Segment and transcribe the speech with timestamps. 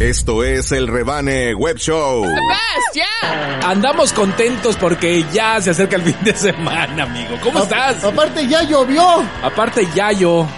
[0.00, 2.24] Esto es el Rebane Web Show.
[3.62, 7.36] Andamos contentos porque ya se acerca el fin de semana, amigo.
[7.42, 8.02] ¿Cómo estás?
[8.02, 9.02] Aparte ya llovió.
[9.42, 10.48] Aparte, ya yo.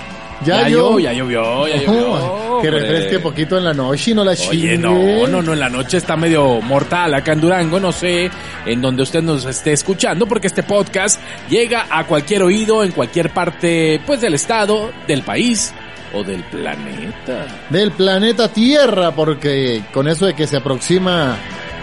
[0.44, 0.98] Ya, Ya yo.
[0.98, 2.60] ya llovió, ya llovió.
[2.62, 2.70] que hombre.
[2.70, 4.78] refresque poquito en la noche y no la Oye, chingue.
[4.78, 8.28] no, no, no, en la noche está medio mortal acá en Durango, no sé
[8.66, 13.30] en donde usted nos esté escuchando, porque este podcast llega a cualquier oído, en cualquier
[13.30, 15.72] parte, pues del estado, del país
[16.14, 17.46] o del planeta.
[17.70, 21.36] Del planeta Tierra, porque con eso de que se aproxima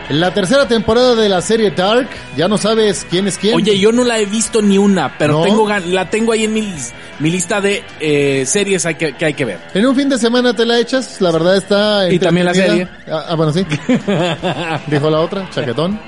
[0.09, 3.55] la tercera temporada de la serie Dark, ya no sabes quién es quién.
[3.55, 5.43] Oye, yo no la he visto ni una, pero ¿No?
[5.43, 6.73] tengo la tengo ahí en mi,
[7.19, 9.59] mi lista de eh, series hay que, que hay que ver.
[9.75, 12.89] En un fin de semana te la echas, la verdad está Y también la entretenida.
[13.07, 13.63] Ah, ah, bueno, sí.
[14.87, 15.99] Dijo la otra, chaquetón,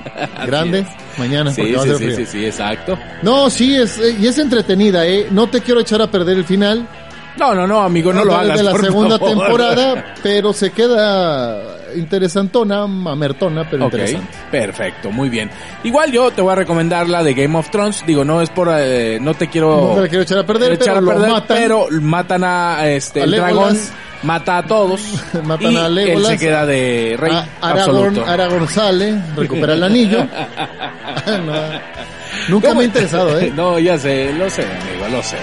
[0.46, 1.18] grande, es.
[1.18, 2.98] mañana, Sí, porque va a sí, sí, sí, sí, exacto.
[3.22, 5.28] No, sí, es, eh, y es entretenida, eh.
[5.30, 6.88] No te quiero echar a perder el final.
[7.38, 8.62] No, no, no, amigo, no lo hagas.
[8.62, 9.34] la por segunda favor.
[9.38, 14.26] temporada, pero se queda interesantona, mamertona, pero interesante.
[14.50, 15.50] perfecto, muy bien.
[15.84, 18.04] Igual yo te voy a recomendar la de Game of Thrones.
[18.06, 20.72] Digo, no es por, eh, no te quiero No te la quiero echar a perder,
[20.72, 21.56] echar pero a lo perder, matan.
[21.58, 23.78] pero matan a este A el dragón,
[24.22, 25.00] mata a todos
[25.44, 26.28] Matan y a él Legolas.
[26.32, 28.18] se queda de rey Aragorn.
[28.20, 30.18] Aragorn sale, recupera el anillo.
[31.46, 31.52] No,
[32.48, 32.78] nunca ¿Cómo?
[32.78, 33.52] me ha interesado, ¿eh?
[33.54, 35.36] no, ya sé, lo sé, amigo, lo sé.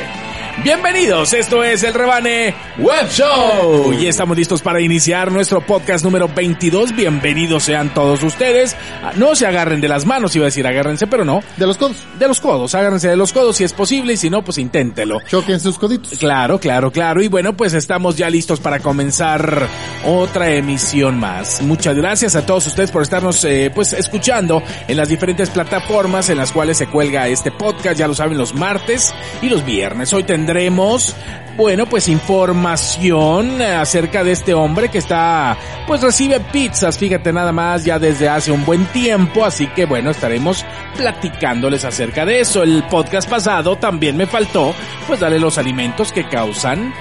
[0.57, 6.27] Bienvenidos, esto es el Rebane Web Show y estamos listos para iniciar nuestro podcast número
[6.27, 6.93] 22.
[6.93, 8.75] Bienvenidos sean todos ustedes.
[9.01, 11.41] Ah, No se agarren de las manos, iba a decir agárrense, pero no.
[11.55, 11.95] De los codos.
[12.19, 15.21] De los codos, agárrense de los codos si es posible y si no, pues inténtelo.
[15.29, 16.19] Choquen sus coditos.
[16.19, 17.21] Claro, claro, claro.
[17.23, 19.65] Y bueno, pues estamos ya listos para comenzar
[20.05, 21.61] otra emisión más.
[21.61, 26.37] Muchas gracias a todos ustedes por estarnos eh, pues escuchando en las diferentes plataformas en
[26.37, 27.97] las cuales se cuelga este podcast.
[27.97, 30.11] Ya lo saben, los martes y los viernes.
[30.11, 31.15] Hoy tendremos,
[31.57, 37.83] bueno, pues información acerca de este hombre que está, pues recibe pizzas, fíjate nada más,
[37.83, 39.43] ya desde hace un buen tiempo.
[39.43, 42.63] Así que bueno, estaremos platicándoles acerca de eso.
[42.63, 44.73] El podcast pasado también me faltó,
[45.07, 46.93] pues darle los alimentos que causan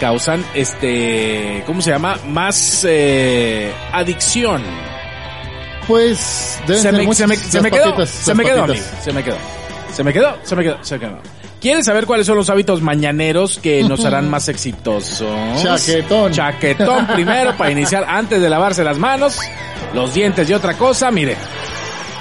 [0.00, 4.62] causan este cómo se llama más eh, adicción
[5.88, 9.12] Pues deben se ser me, se me, se me quedó se me quedó amigo se
[9.12, 9.36] me quedó
[9.92, 12.82] se me quedó se me quedó se me quedó ¿Quieres saber cuáles son los hábitos
[12.82, 15.26] mañaneros que nos harán más exitosos?
[15.62, 16.30] Chaquetón.
[16.32, 19.38] Chaquetón primero para iniciar antes de lavarse las manos,
[19.92, 21.36] los dientes y otra cosa, mire.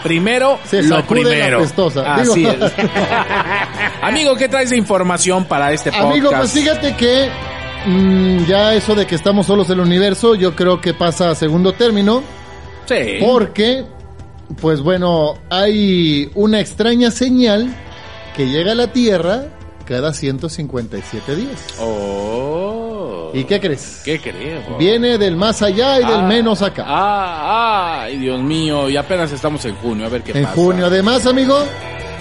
[0.03, 1.59] Primero, Se lo la primero.
[1.59, 2.15] pestosa.
[2.15, 2.71] Así Digo- es.
[4.01, 6.11] Amigo, ¿qué traes de información para este podcast?
[6.11, 7.29] Amigo, pues fíjate que
[7.85, 11.35] mm, ya eso de que estamos solos en el universo, yo creo que pasa a
[11.35, 12.23] segundo término,
[12.85, 13.17] Sí.
[13.19, 13.85] porque,
[14.61, 17.67] pues bueno, hay una extraña señal
[18.37, 19.45] que llega a la Tierra
[19.85, 21.65] cada 157 días.
[21.79, 23.31] Oh.
[23.33, 24.01] ¿Y qué crees?
[24.05, 24.77] ¿Qué creo?
[24.77, 26.83] Viene del más allá y del Ah, menos acá.
[26.87, 30.55] Ah, ay, Dios mío, y apenas estamos en junio, a ver qué en pasa.
[30.55, 31.57] junio, además, amigo,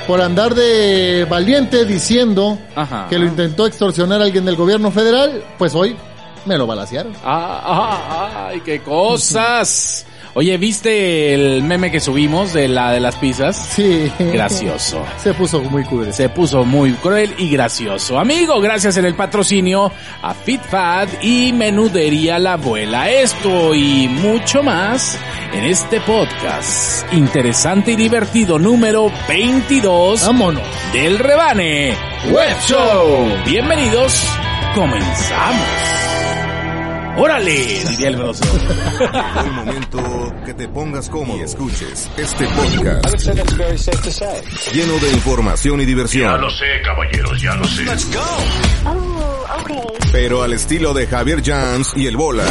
[0.07, 3.07] por andar de valiente diciendo Ajá.
[3.09, 5.97] que lo intentó extorsionar alguien del gobierno federal, pues hoy
[6.45, 7.13] me lo balacearon.
[7.25, 10.07] Ah, ah, ay, qué cosas.
[10.39, 13.57] Oye, ¿viste el meme que subimos de la de las pizzas?
[13.57, 14.13] Sí.
[14.19, 15.03] Gracioso.
[15.17, 16.13] Se puso muy cruel.
[16.13, 18.19] Se puso muy cruel y gracioso.
[18.19, 23.11] Amigo, gracias en el patrocinio a FitFat y Menudería La Abuela.
[23.11, 25.19] Esto y mucho más
[25.55, 30.63] en este podcast interesante y divertido número 22 Vámonos.
[30.93, 31.95] del Rebane
[32.31, 33.27] Web Show.
[33.47, 34.23] Bienvenidos,
[34.75, 36.06] comenzamos.
[37.17, 37.85] ¡Órale!
[37.91, 38.45] Diría el broso.
[38.45, 43.27] Llegó el momento que te pongas cómodo y escuches este podcast
[44.73, 47.85] lleno de información y Ya diversión, lo sé, caballeros, ya lo sé.
[48.85, 49.77] Oh, okay.
[50.13, 52.45] pero al estilo de Javier Jans y el Bola.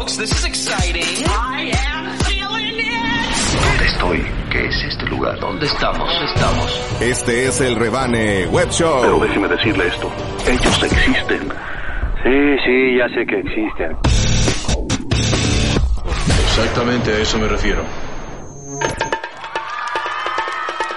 [0.00, 0.16] folks.
[0.16, 1.26] This is exciting.
[1.26, 3.60] I am feeling it.
[3.62, 4.39] ¿Dónde estoy?
[4.50, 5.38] ¿Qué es este lugar?
[5.38, 6.12] ¿Dónde estamos?
[6.12, 7.00] ¿Dónde estamos?
[7.00, 9.00] Este es el Rebane Web Show.
[9.02, 10.10] Pero déjeme decirle esto.
[10.44, 11.52] Ellos existen.
[12.24, 13.96] Sí, sí, ya sé que existen.
[16.46, 17.84] Exactamente a eso me refiero.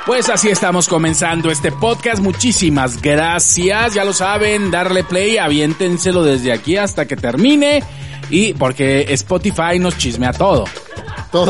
[0.07, 2.23] Pues así estamos comenzando este podcast.
[2.23, 3.93] Muchísimas gracias.
[3.93, 7.83] Ya lo saben, darle play, aviéntenselo desde aquí hasta que termine.
[8.31, 10.65] Y porque Spotify nos chismea todo.
[11.33, 11.45] Todo,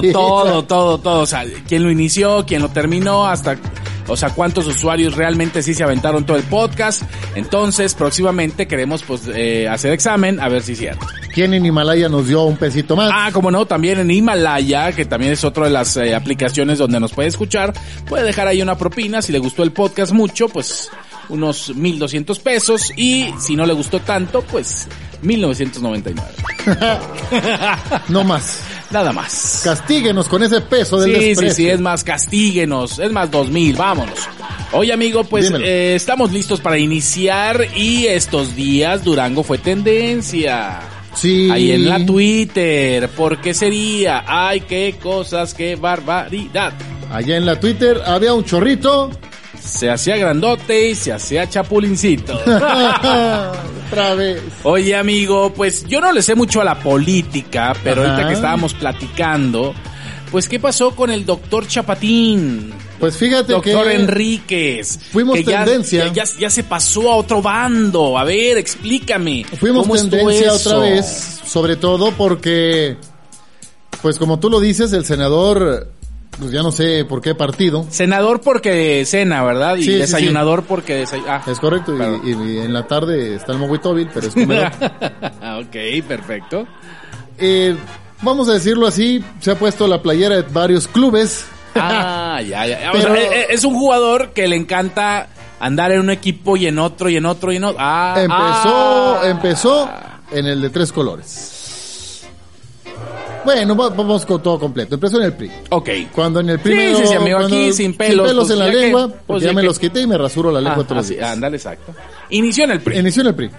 [0.00, 1.20] Todo, todo, todo, todo.
[1.20, 3.56] O sea, quién lo inició, quién lo terminó, hasta,
[4.08, 7.02] o sea, cuántos usuarios realmente sí se aventaron todo el podcast.
[7.36, 11.06] Entonces, próximamente queremos, pues, eh, hacer examen a ver si es cierto.
[11.32, 13.12] ¿Quién en Himalaya nos dio un pesito más?
[13.14, 16.98] Ah, como no, también en Himalaya, que también es otra de las eh, aplicaciones donde
[16.98, 17.72] nos puede escuchar,
[18.08, 19.22] puede dejar ahí una propina.
[19.22, 20.90] Si le gustó el podcast mucho, pues
[21.28, 24.88] unos 1200 pesos y si no le gustó tanto, pues
[25.22, 26.28] 1999.
[28.08, 28.62] No más.
[28.90, 29.60] Nada más.
[29.64, 31.54] Castíguenos con ese peso del Sí, sí, desprecio.
[31.54, 34.18] sí, es más, castíguenos, es más 2000, vámonos.
[34.72, 40.80] Oye amigo, pues eh, estamos listos para iniciar y estos días Durango fue tendencia.
[41.14, 41.50] Sí.
[41.50, 44.24] Ahí en la Twitter, ¿por qué sería?
[44.26, 46.72] Ay, qué cosas, qué barbaridad.
[47.10, 49.10] Allá en la Twitter había un chorrito.
[49.68, 52.34] Se hacía grandote y se hacía chapulincito.
[53.88, 54.42] Otra vez.
[54.62, 58.10] Oye amigo, pues yo no le sé mucho a la política, pero Ajá.
[58.12, 59.74] ahorita que estábamos platicando,
[60.30, 62.72] pues ¿qué pasó con el doctor Chapatín?
[62.98, 64.98] Pues fíjate Doctor que Enríquez.
[65.12, 66.12] fuimos que tendencia.
[66.12, 68.18] Ya, ya se pasó a otro bando.
[68.18, 69.44] A ver, explícame.
[69.58, 70.76] fuimos ¿cómo estuvo tendencia eso?
[70.76, 72.96] otra vez, sobre todo porque,
[74.02, 75.92] pues como tú lo dices, el senador,
[76.38, 79.76] pues ya no sé por qué partido, Senador porque cena, ¿verdad?
[79.76, 79.98] Y Sí, sí, sí.
[79.98, 81.42] desayunador porque desayuna.
[81.46, 82.20] es correcto, y- Claro.
[82.24, 84.70] y, y en la tarde está el Moguitóvil, pero es comedor.
[85.60, 86.66] ok, perfecto.
[87.38, 87.76] Eh,
[88.22, 91.44] vamos a decirlo así, se ha puesto la playera de varios clubes.
[91.74, 92.90] Ah, ya, ya.
[92.90, 95.28] O Pero- sea, e- e- es un jugador que le encanta
[95.60, 97.78] andar en un equipo y en otro y en otro y en otro.
[97.80, 99.20] Ah, Empezó, ah.
[99.24, 99.90] empezó
[100.30, 101.54] en el de tres colores.
[103.48, 104.96] Bueno, va- vamos con todo completo.
[104.96, 105.50] Empezó en el PRI.
[105.70, 105.88] Ok.
[106.14, 108.72] Cuando en el Sí, primero, sí, sí, amigo, aquí sin pelos, pues, en la ya
[108.72, 110.86] que- lengua, pues, porque ya ya me los quité y me rasuro la lengua Ah,
[110.86, 111.30] todos los días.
[111.30, 111.94] ándale, exacto.
[112.30, 112.98] Inició en el PRI.
[112.98, 113.50] Inició en el PRI.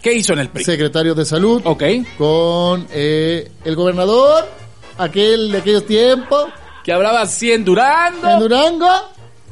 [0.00, 0.64] ¿Qué hizo en el PRI?
[0.64, 1.60] Secretario de Salud.
[1.64, 1.82] Ok.
[2.18, 4.44] Con eh, el gobernador,
[4.98, 6.46] aquel de aquellos tiempos,
[6.84, 8.28] Que hablaba así en Durango.
[8.28, 8.88] en Durango,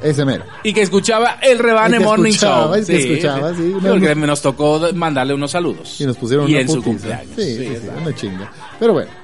[0.01, 0.43] ese mero.
[0.63, 2.75] Y que escuchaba el Rebane Morning Show.
[2.77, 5.99] y que escuchaba, sí, Porque nos tocó mandarle unos saludos.
[5.99, 7.33] Y nos pusieron Y una en su cumpleaños.
[7.35, 8.01] Sí, sí, sí, exacto.
[8.01, 8.51] una chinga.
[8.79, 9.20] Pero bueno.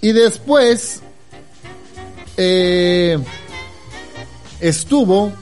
[0.00, 1.02] Y después
[2.36, 3.18] eh,
[4.60, 5.32] estuvo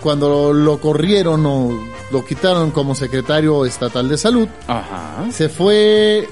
[0.00, 1.70] cuando lo corrieron o
[2.10, 4.48] lo quitaron como secretario estatal de salud.
[4.66, 5.26] Ajá.
[5.32, 6.28] Se fue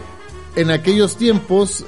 [0.57, 1.85] en aquellos tiempos,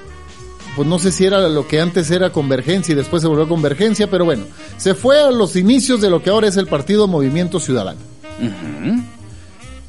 [0.76, 4.08] pues no sé si era lo que antes era Convergencia y después se volvió Convergencia,
[4.10, 4.44] pero bueno,
[4.78, 8.00] se fue a los inicios de lo que ahora es el Partido Movimiento Ciudadano.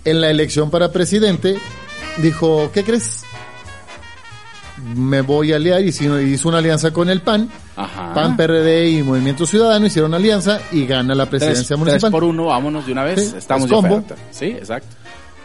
[0.03, 1.57] En la elección para presidente,
[2.17, 3.23] dijo, ¿qué crees?
[4.95, 7.49] Me voy a aliar y hizo hizo una alianza con el PAN.
[7.75, 8.13] Ajá.
[8.13, 12.11] PAN, PRD y Movimiento Ciudadano hicieron alianza y gana la Tres, presidencia tres municipal.
[12.11, 13.29] por uno, vámonos de una vez.
[13.31, 14.15] Sí, Estamos es de oferta.
[14.31, 14.95] Sí, exacto.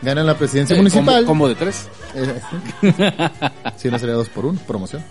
[0.02, 1.24] Gana la presidencia Eh, municipal.
[1.24, 1.88] Combo, combo de tres.
[2.14, 2.40] Eh,
[3.76, 5.02] sí, no sería dos por uno, promoción.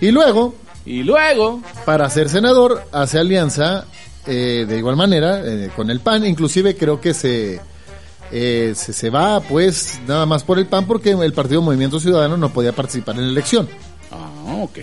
[0.00, 0.54] Y luego,
[0.84, 3.84] Y luego, para ser senador, hace alianza
[4.26, 6.26] eh, de igual manera eh, con el PAN.
[6.26, 7.60] Inclusive creo que se,
[8.32, 12.36] eh, se, se va pues nada más por el PAN porque el Partido Movimiento Ciudadano
[12.36, 13.68] no podía participar en la elección.
[14.12, 14.78] ah, ok.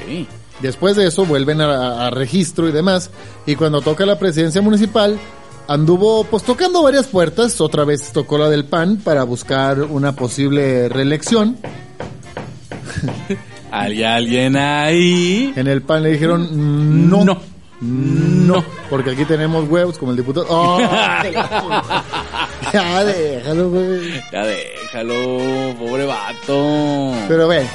[0.62, 3.12] Después de eso vuelven a, a registro y demás.
[3.46, 5.20] Y cuando toca la presidencia municipal,
[5.68, 7.62] anduvo pues tocando varias puertas.
[7.62, 11.58] Otra vez tocó la del PAN para buscar una posible reelección.
[13.72, 15.54] ¿Hay alguien ahí?
[15.56, 17.24] En el PAN le dijeron no.
[17.24, 17.40] No.
[17.80, 20.48] No, porque aquí tenemos huevos como el diputado.
[20.50, 20.80] ¡Oh!
[22.74, 24.22] ya déjalo, güey.
[24.32, 27.14] Ya déjalo, pobre vato.
[27.28, 27.68] Pero bueno,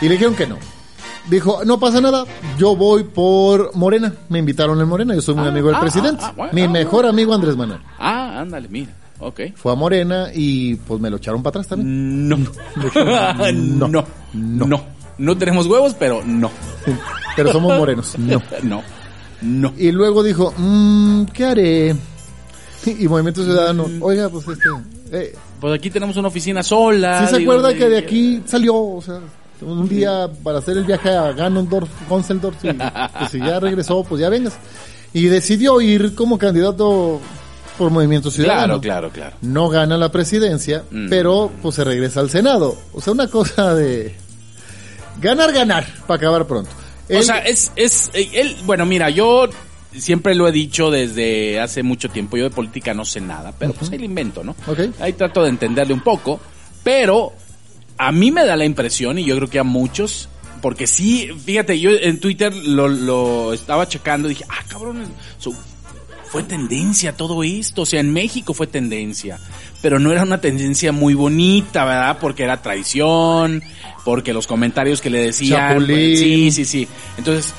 [0.00, 0.56] y le dijeron que no.
[1.28, 2.24] Dijo, no pasa nada,
[2.58, 4.12] yo voy por Morena.
[4.28, 6.22] Me invitaron en Morena, yo soy muy Ah, amigo del ah, presidente.
[6.24, 7.80] ah, bueno, Mi mejor amigo Andrés Manuel.
[7.98, 8.90] Ah, ándale, mira.
[9.20, 9.40] Ok.
[9.54, 12.28] Fue a Morena y pues me lo echaron para atrás también.
[12.28, 12.36] No.
[13.54, 13.86] no.
[13.88, 14.04] No.
[14.32, 14.84] No.
[15.18, 16.50] No tenemos huevos, pero no.
[17.36, 18.18] Pero somos morenos.
[18.18, 18.42] No.
[18.64, 18.82] No.
[19.42, 19.72] No.
[19.78, 21.96] Y luego dijo, mmm, ¿qué haré?
[22.98, 24.02] Y Movimiento Ciudadano, Mm.
[24.02, 24.68] oiga, pues este...
[25.12, 27.26] eh, Pues aquí tenemos una oficina sola.
[27.26, 28.74] ¿Sí se digo, acuerda que de aquí salió?
[28.76, 29.20] O sea,
[29.60, 34.20] un día para hacer el viaje a Ganondorf, Gonseldorf, y, pues si ya regresó, pues
[34.20, 34.54] ya vengas.
[35.12, 37.20] Y decidió ir como candidato
[37.78, 38.80] por Movimiento Ciudadano.
[38.80, 39.36] Claro, claro, claro.
[39.42, 41.08] No gana la presidencia, Mm.
[41.08, 42.76] pero pues se regresa al Senado.
[42.92, 44.14] O sea, una cosa de
[45.20, 46.70] ganar, ganar, para acabar pronto.
[47.14, 49.46] O sea, es, es, eh, él, bueno, mira, yo
[49.96, 53.72] siempre lo he dicho desde hace mucho tiempo, yo de política no sé nada, pero
[53.72, 54.54] pues ahí lo invento, ¿no?
[54.66, 54.80] Ok.
[55.00, 56.40] Ahí trato de entenderle un poco,
[56.82, 57.32] pero
[57.98, 60.28] a mí me da la impresión, y yo creo que a muchos,
[60.60, 65.04] porque sí, fíjate, yo en Twitter lo, lo estaba checando y dije, ah, cabrón,
[65.38, 65.54] su-
[66.24, 69.38] fue tendencia todo esto, o sea, en México fue tendencia,
[69.82, 72.16] pero no era una tendencia muy bonita, ¿verdad?
[72.20, 73.62] Porque era traición,
[74.04, 76.88] porque los comentarios que le decían, pues, sí, sí, sí.
[77.18, 77.52] Entonces,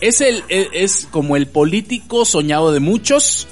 [0.00, 3.46] es el es, es como el político soñado de muchos.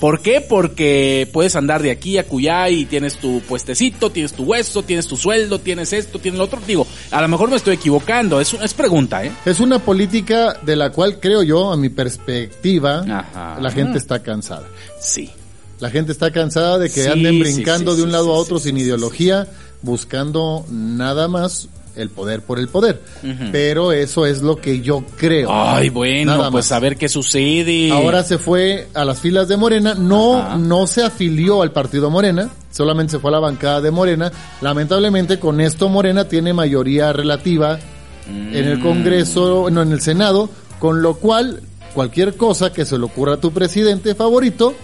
[0.00, 0.40] ¿Por qué?
[0.40, 5.06] Porque puedes andar de aquí a Cuyá y tienes tu puestecito, tienes tu hueso, tienes
[5.06, 6.60] tu sueldo, tienes esto, tienes lo otro.
[6.66, 9.30] Digo, a lo mejor me estoy equivocando, es, es pregunta, ¿eh?
[9.44, 13.60] Es una política de la cual creo yo, a mi perspectiva, Ajá.
[13.60, 14.66] la gente está cansada.
[15.00, 15.30] Sí.
[15.78, 18.58] La gente está cansada de que Sí, anden brincando sí, de un lado a otro
[18.58, 19.46] sin ideología,
[19.82, 23.02] buscando nada más el poder por el poder.
[23.52, 25.48] Pero eso es lo que yo creo.
[25.52, 26.72] Ay, bueno, Nada pues más.
[26.72, 27.90] a ver qué sucede.
[27.92, 30.56] Ahora se fue a las filas de Morena, no, Ajá.
[30.56, 34.32] no se afilió al partido Morena, solamente se fue a la bancada de Morena.
[34.60, 37.78] Lamentablemente con esto Morena tiene mayoría relativa
[38.28, 38.82] en el Mm.
[38.82, 41.60] Congreso, no, en el Senado, con lo cual
[41.94, 44.74] cualquier cosa que se le ocurra a tu presidente favorito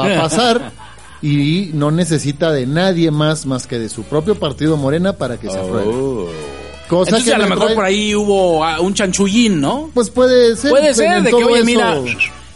[0.00, 0.72] va a pasar
[1.26, 5.50] y no necesita de nadie más más que de su propio partido Morena para que
[5.50, 5.90] se apruebe.
[5.92, 6.28] Oh.
[6.88, 9.90] Cosa Entonces que a lo me mejor trae- por ahí hubo ah, un chanchullín, ¿no?
[9.92, 11.98] pues puede ser Puede en ser, de que, oye, eso- mira,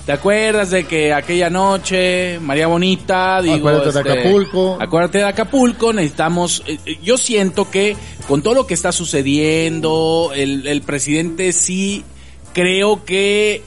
[0.07, 4.79] ¿te acuerdas de que aquella noche, María Bonita, digo, Acuérdate de este, Acapulco.
[4.81, 7.97] Acuérdate de Acapulco, necesitamos, eh, eh, yo siento que
[8.29, 12.05] con todo lo que está sucediendo, el, el presidente sí
[12.53, 13.62] creo que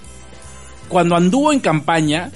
[0.87, 2.31] cuando anduvo en campaña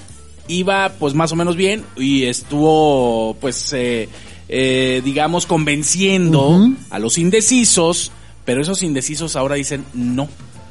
[0.48, 4.08] iba pues más o menos bien y estuvo pues eh,
[4.48, 8.10] eh, digamos convenciendo a los indecisos,
[8.44, 10.28] pero esos indecisos ahora dicen no,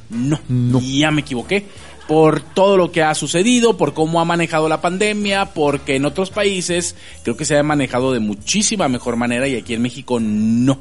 [0.10, 0.80] no, No.
[0.82, 1.66] ya me equivoqué
[2.08, 6.30] por todo lo que ha sucedido, por cómo ha manejado la pandemia, porque en otros
[6.30, 10.80] países creo que se ha manejado de muchísima mejor manera y aquí en México no,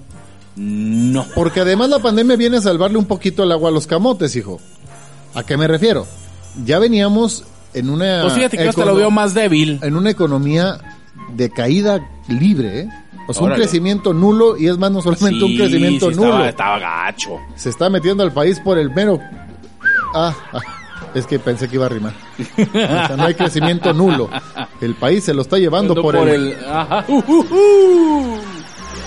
[0.54, 1.26] no.
[1.34, 4.60] Porque además la pandemia viene a salvarle un poquito el agua a los camotes, hijo.
[5.34, 6.06] ¿A qué me refiero?
[6.64, 7.44] Ya veníamos
[7.76, 9.78] en una Pues fíjate que yo hasta lo veo más débil.
[9.82, 10.78] en una economía
[11.34, 12.88] de caída libre, ¿eh?
[13.28, 16.44] O sea, un crecimiento nulo y es más no solamente un crecimiento sí, nulo.
[16.44, 17.40] Estaba, estaba gacho.
[17.56, 19.20] Se está metiendo al país por el mero
[20.14, 20.60] Ah, ah,
[21.14, 22.14] es que pensé que iba a rimar.
[22.38, 24.30] O sea, no hay crecimiento nulo.
[24.80, 26.56] El país se lo está llevando Ando por, el...
[26.66, 27.04] Ajá.
[27.08, 28.40] Uh, uh, uh.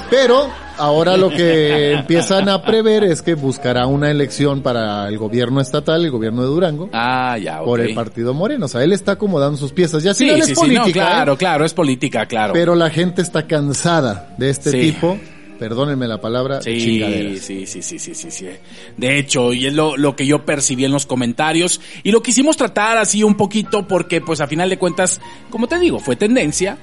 [0.09, 0.49] Pero
[0.79, 6.03] ahora lo que empiezan a prever es que buscará una elección para el gobierno estatal,
[6.05, 7.65] el gobierno de Durango, Ah, ya, ok.
[7.65, 8.65] por el partido Moreno.
[8.65, 10.01] O sea, él está acomodando sus piezas.
[10.03, 11.38] Ya Sí, final sí, es sí, no, política, claro, ¿eh?
[11.38, 12.53] claro, es política, claro.
[12.53, 14.79] pero la gente está cansada de este Sí.
[14.91, 15.17] tipo,
[15.59, 17.39] perdónenme la palabra, Sí, chingaderas.
[17.39, 18.48] sí, sí, sí, sí, sí, sí.
[18.95, 22.55] De hecho, y es lo, lo que yo percibí en los comentarios y lo quisimos
[22.55, 25.19] tratar así un poquito porque pues a final de cuentas,
[25.50, 26.77] como te digo, fue tendencia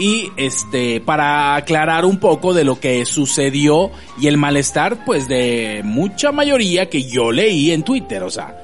[0.00, 5.82] y este para aclarar un poco de lo que sucedió y el malestar pues de
[5.84, 8.56] mucha mayoría que yo leí en Twitter, o sea,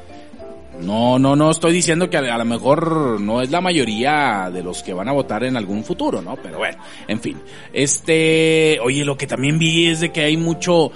[0.81, 4.63] no, no, no estoy diciendo que a, a lo mejor no es la mayoría de
[4.63, 6.37] los que van a votar en algún futuro, ¿no?
[6.37, 7.37] Pero bueno, en fin.
[7.73, 10.91] Este, oye, lo que también vi es de que hay mucho,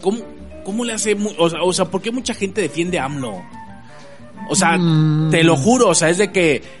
[0.00, 0.18] ¿cómo,
[0.64, 3.42] cómo le hace, o sea, o sea, por qué mucha gente defiende a AMLO?
[4.48, 5.30] O sea, Mm.
[5.30, 6.79] te lo juro, o sea, es de que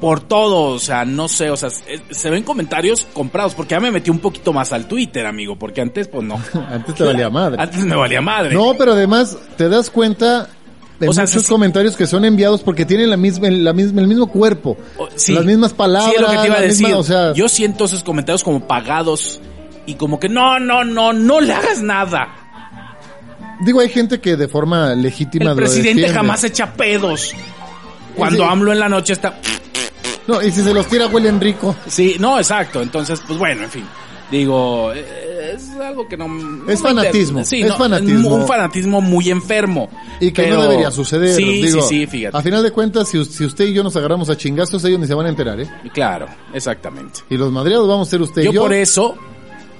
[0.00, 3.80] por todo, o sea, no sé, o sea, se, se ven comentarios comprados, porque ya
[3.80, 6.40] me metí un poquito más al Twitter, amigo, porque antes, pues no.
[6.70, 7.60] Antes te valía madre.
[7.62, 8.54] Antes me valía madre.
[8.54, 10.48] No, pero además te das cuenta
[10.98, 14.06] de O sea, muchos comentarios que son enviados porque tienen la misma, la misma, el
[14.08, 14.76] mismo cuerpo,
[15.16, 15.32] sí.
[15.34, 16.86] las mismas palabras, Sí, es lo que te iba a decir.
[16.86, 19.40] misma- o sea, Yo siento esos comentarios como pagados
[19.86, 22.28] y como que no, no, no, no le hagas nada.
[23.64, 26.14] digo, hay gente que de forma legítima El lo presidente defiende.
[26.14, 27.34] jamás echa pedos.
[28.16, 28.44] Cuando.
[28.44, 29.38] AMLO en la noche está...
[30.30, 31.74] No, y si se los tira huelen rico.
[31.86, 32.80] Sí, no, exacto.
[32.82, 33.84] Entonces, pues bueno, en fin.
[34.30, 36.26] Digo, eh, es algo que no...
[36.70, 38.28] Es fanatismo, Sí, es no, fanatismo.
[38.36, 39.90] Un fanatismo muy enfermo.
[40.20, 41.34] Y que Pero- no debería suceder.
[41.34, 42.36] Sí, digo, sí, sí, fíjate.
[42.36, 45.08] A final de cuentas, si, si usted y yo nos agarramos a chingazos, ellos ni
[45.08, 45.68] se van a enterar, ¿eh?
[45.92, 47.20] Claro, exactamente.
[47.28, 48.62] Y los madreados vamos a ser usted Yo y yo.
[48.62, 49.16] por eso,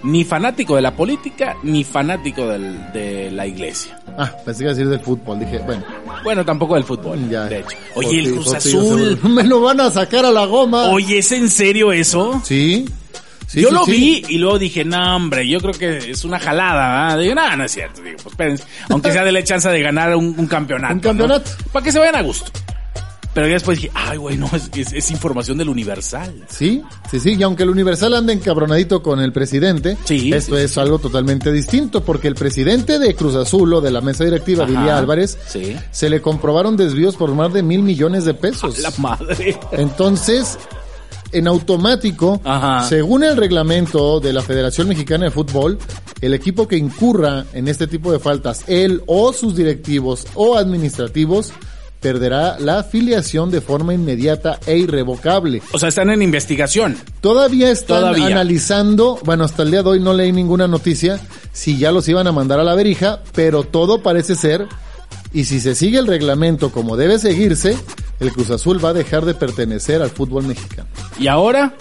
[0.03, 4.00] ni fanático de la política, ni fanático del- de la iglesia.
[4.19, 5.39] Ah, pensé que iba a decir del fútbol.
[5.41, 5.85] Dije, bueno,
[6.23, 7.45] Bueno, tampoco del fútbol, ya.
[7.45, 7.77] de hecho.
[7.95, 9.19] Oye, el Cruz Azul.
[9.31, 10.91] Me lo van a sacar a la goma.
[10.91, 12.41] Oye, ¿es en serio eso?
[12.45, 12.87] Sí.
[13.47, 13.91] Sí, yo sí, lo sí.
[13.91, 17.19] vi y luego dije, no, hombre, yo creo que es una jalada, ¿verdad?
[17.19, 18.01] Digo, no, no es cierto.
[18.01, 18.65] Digo, pues espérense.
[18.91, 20.95] Aunque sea de la chance de ganar un, un campeonato.
[20.95, 21.51] Un campeonato.
[21.73, 22.51] Para que se vayan a gusto.
[23.33, 26.35] Pero ya después dije, ay, güey, no, es, es- es información del Universal.
[26.49, 30.63] Sí, sí, sí, y aunque el Universal ande encabronadito con el presidente, Sí, esto sí,
[30.63, 34.65] es algo totalmente distinto, porque el presidente de Cruz Azul o de la mesa directiva,
[34.65, 35.77] Billy Álvarez, sí.
[35.93, 38.81] se le comprobaron desvíos por más de mil millones de pesos.
[38.81, 39.59] La madre.
[39.73, 40.59] Entonces,
[41.33, 42.89] en automático, Ajá.
[42.89, 45.79] según el reglamento de la Federación Mexicana de Fútbol,
[46.21, 51.53] el equipo que incurra en este tipo de faltas, él o sus directivos o administrativos,
[52.01, 55.63] perderá la afiliación de forma inmediata e irrevocable.
[55.73, 56.97] O sea, están en investigación.
[57.21, 58.27] Todavía están Todavía.
[58.27, 61.21] analizando, bueno, hasta el día de hoy no leí ninguna noticia
[61.53, 64.67] si ya los iban a mandar a la verija, pero todo parece ser,
[65.33, 67.77] y si se sigue el reglamento como debe seguirse,
[68.19, 70.89] el Cruz Azul va a dejar de pertenecer al fútbol mexicano.
[71.19, 71.75] ¿Y ahora?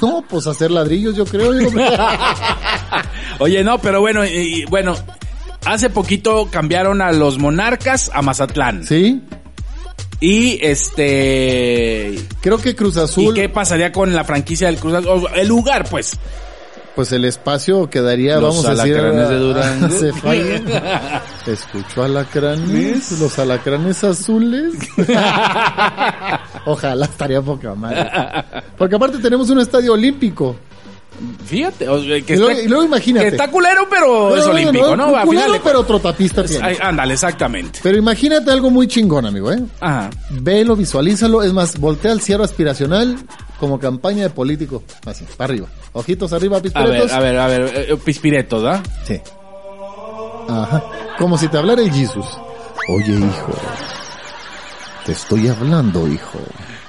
[0.00, 1.50] No, pues hacer ladrillos yo creo.
[3.38, 4.94] Oye, no, pero bueno, y bueno,
[5.64, 8.86] hace poquito cambiaron a los monarcas a Mazatlán.
[8.86, 9.22] ¿Sí?
[10.20, 12.14] Y este...
[12.40, 15.26] Creo que Cruz ¿Y Azul, qué pasaría con la franquicia del Cruz Azul?
[15.34, 16.16] El lugar, pues.
[16.94, 19.88] pues el espacio quedaría, Los vamos a decir, alacranes de Durango.
[19.98, 21.22] se falla.
[21.44, 24.74] Escucho alacranes, los alacranes azules.
[26.66, 28.08] Ojalá estaría poca madre.
[28.78, 30.56] Porque aparte tenemos un estadio olímpico.
[31.46, 33.26] Fíjate, o sea, que Y luego, está, y luego imagínate.
[33.26, 35.08] que está culero, pero es No, olímpico, ¿no?
[35.10, 36.76] no, A culero, pero trotapista tiene.
[36.80, 37.78] Ándale, exactamente.
[37.82, 39.62] Pero imagínate algo muy chingón, amigo, ¿eh?
[39.80, 40.10] Ajá.
[40.30, 41.42] Velo, visualízalo.
[41.42, 43.16] Es más, voltea al cierre aspiracional
[43.60, 44.82] como campaña de político.
[45.06, 45.68] Así, para arriba.
[45.92, 47.12] Ojitos arriba, A ver, pispiretos.
[47.12, 48.82] a ver, a ver, eh, Pispiretos, ¿ah?
[49.06, 49.20] Sí.
[50.48, 50.82] Ajá.
[51.18, 52.26] Como si te hablara el Jesus.
[52.88, 53.52] Oye, hijo.
[55.06, 56.38] Te estoy hablando, hijo.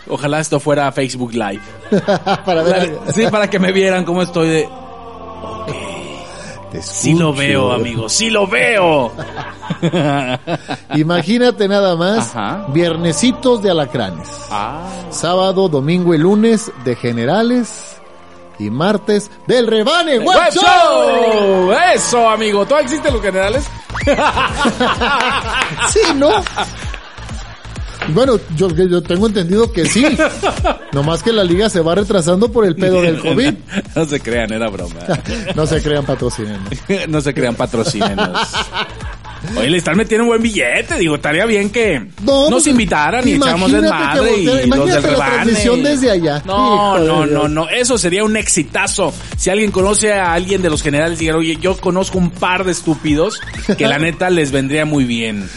[0.07, 1.62] Ojalá esto fuera Facebook Live.
[2.45, 3.00] para ver.
[3.13, 4.69] Sí, para que me vieran cómo estoy de...
[6.72, 9.12] Te Sí lo veo, amigo, sí lo veo.
[10.95, 12.36] Imagínate nada más.
[12.36, 12.65] Ajá.
[12.69, 14.27] Viernesitos de alacranes.
[14.50, 14.81] Ah.
[15.12, 17.98] Sábado, domingo y lunes de generales.
[18.57, 20.51] Y martes del rebane, ¡Web.
[20.51, 21.72] Show!
[21.93, 22.65] Eso, amigo.
[22.65, 23.65] ¿Todavía existen los generales?
[25.89, 26.29] Sí, ¿no?
[28.10, 30.05] Bueno, yo, yo tengo entendido que sí.
[30.93, 33.53] Nomás que la liga se va retrasando por el pedo del COVID.
[33.95, 34.95] No se crean, era broma.
[35.55, 36.60] No se crean patrocinen.
[37.07, 38.39] no se crean patrocínenos.
[39.58, 43.28] Oye, le están metiendo un buen billete, digo, estaría bien que No, nos pues, invitaran
[43.28, 45.32] y echamos desmadre y los del la rebane.
[45.34, 46.42] transmisión desde allá.
[46.46, 49.14] No, Hijo no, no, no, eso sería un exitazo.
[49.38, 52.64] Si alguien conoce a alguien de los generales y diga, oye, yo conozco un par
[52.64, 53.40] de estúpidos
[53.78, 55.48] que la neta les vendría muy bien.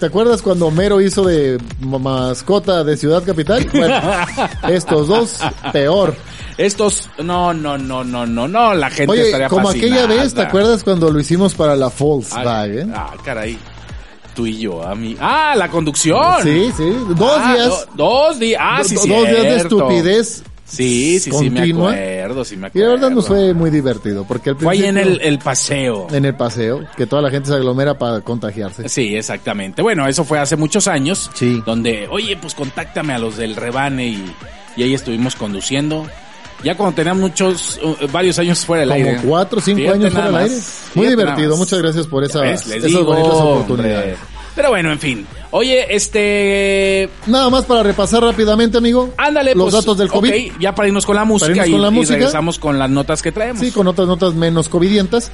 [0.00, 3.68] ¿Te acuerdas cuando Homero hizo de ma- mascota de Ciudad Capital?
[3.72, 4.00] Bueno,
[4.68, 5.38] estos dos,
[5.72, 6.16] peor.
[6.58, 10.42] Estos, no, no, no, no, no, no, la gente Oye, estaría como aquella vez, ¿te
[10.42, 12.92] acuerdas cuando lo hicimos para la Volkswagen?
[12.94, 13.56] Ah, caray.
[14.34, 15.16] Tú y yo, a mí.
[15.20, 16.42] Ah, la conducción.
[16.42, 17.68] Sí, sí, dos Ah, días.
[17.68, 18.60] do- dos días.
[18.62, 20.42] Ah, do- sí, dos días de estupidez.
[20.64, 22.88] Sí, sí, sí, me acuerdo, sí me Y acuerdo.
[22.88, 26.08] la verdad nos fue muy divertido, porque al Fue ahí en el, el paseo.
[26.12, 28.86] en el paseo, que toda la gente se aglomera para contagiarse.
[28.88, 29.80] Sí, exactamente.
[29.80, 31.30] Bueno, eso fue hace muchos años.
[31.34, 31.62] Sí.
[31.64, 34.34] Donde, oye, pues contáctame a los del rebane y,
[34.76, 36.06] y ahí estuvimos conduciendo.
[36.64, 39.20] Ya cuando teníamos muchos, uh, varios años fuera del Como aire.
[39.24, 40.54] cuatro o cinco Fíjate años fuera del aire.
[40.54, 40.62] Muy
[41.06, 42.66] Fíjate divertido, muchas gracias por esa, ¿Ves?
[42.66, 43.62] Esas digo, bonitas hombre.
[43.62, 44.18] oportunidades.
[44.56, 45.26] Pero bueno, en fin.
[45.52, 47.08] Oye, este...
[47.26, 49.14] Nada más para repasar rápidamente, amigo.
[49.16, 50.52] Ándale, Los pues, datos del COVID.
[50.58, 52.14] ya para irnos con la música, irnos y, con la y música.
[52.16, 53.60] regresamos con las notas que traemos.
[53.62, 55.30] Sí, con otras notas menos covidientas.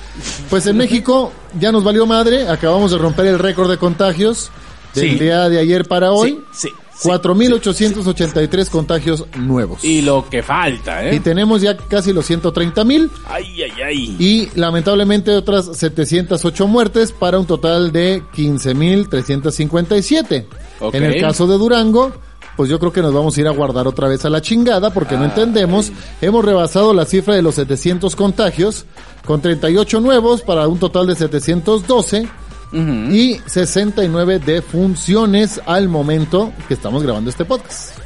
[0.50, 2.48] Pues en México ya nos valió madre.
[2.48, 4.50] Acabamos de romper el récord de contagios
[4.94, 5.18] del Sí.
[5.18, 6.38] día de ayer para hoy.
[6.52, 6.74] Sí, sí.
[7.02, 9.84] 4.883 contagios nuevos.
[9.84, 11.14] Y lo que falta, ¿eh?
[11.16, 13.10] Y tenemos ya casi los 130 mil.
[13.26, 14.16] Ay, ay, ay.
[14.18, 20.46] Y lamentablemente otras 708 muertes para un total de 15.357.
[20.80, 20.94] Ok.
[20.94, 22.12] En el caso de Durango,
[22.56, 24.90] pues yo creo que nos vamos a ir a guardar otra vez a la chingada
[24.90, 25.92] porque no entendemos.
[26.20, 28.86] Hemos rebasado la cifra de los 700 contagios
[29.24, 32.28] con 38 nuevos para un total de 712
[32.72, 37.98] y 69 defunciones al momento que estamos grabando este podcast.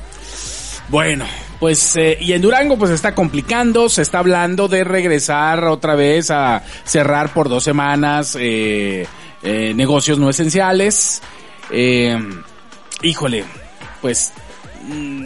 [0.88, 1.26] Bueno,
[1.60, 6.30] pues eh, y en Durango pues está complicando, se está hablando de regresar otra vez
[6.30, 9.06] a cerrar por dos semanas eh,
[9.42, 11.20] eh, negocios no esenciales.
[13.02, 13.44] Híjole,
[14.00, 14.32] pues
[14.88, 15.24] mm,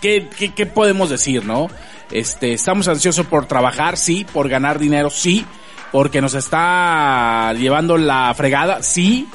[0.00, 1.68] ¿qué, qué, qué podemos decir, no?
[2.10, 5.46] Este, estamos ansiosos por trabajar, sí, por ganar dinero, sí,
[5.92, 9.28] porque nos está llevando la fregada, sí,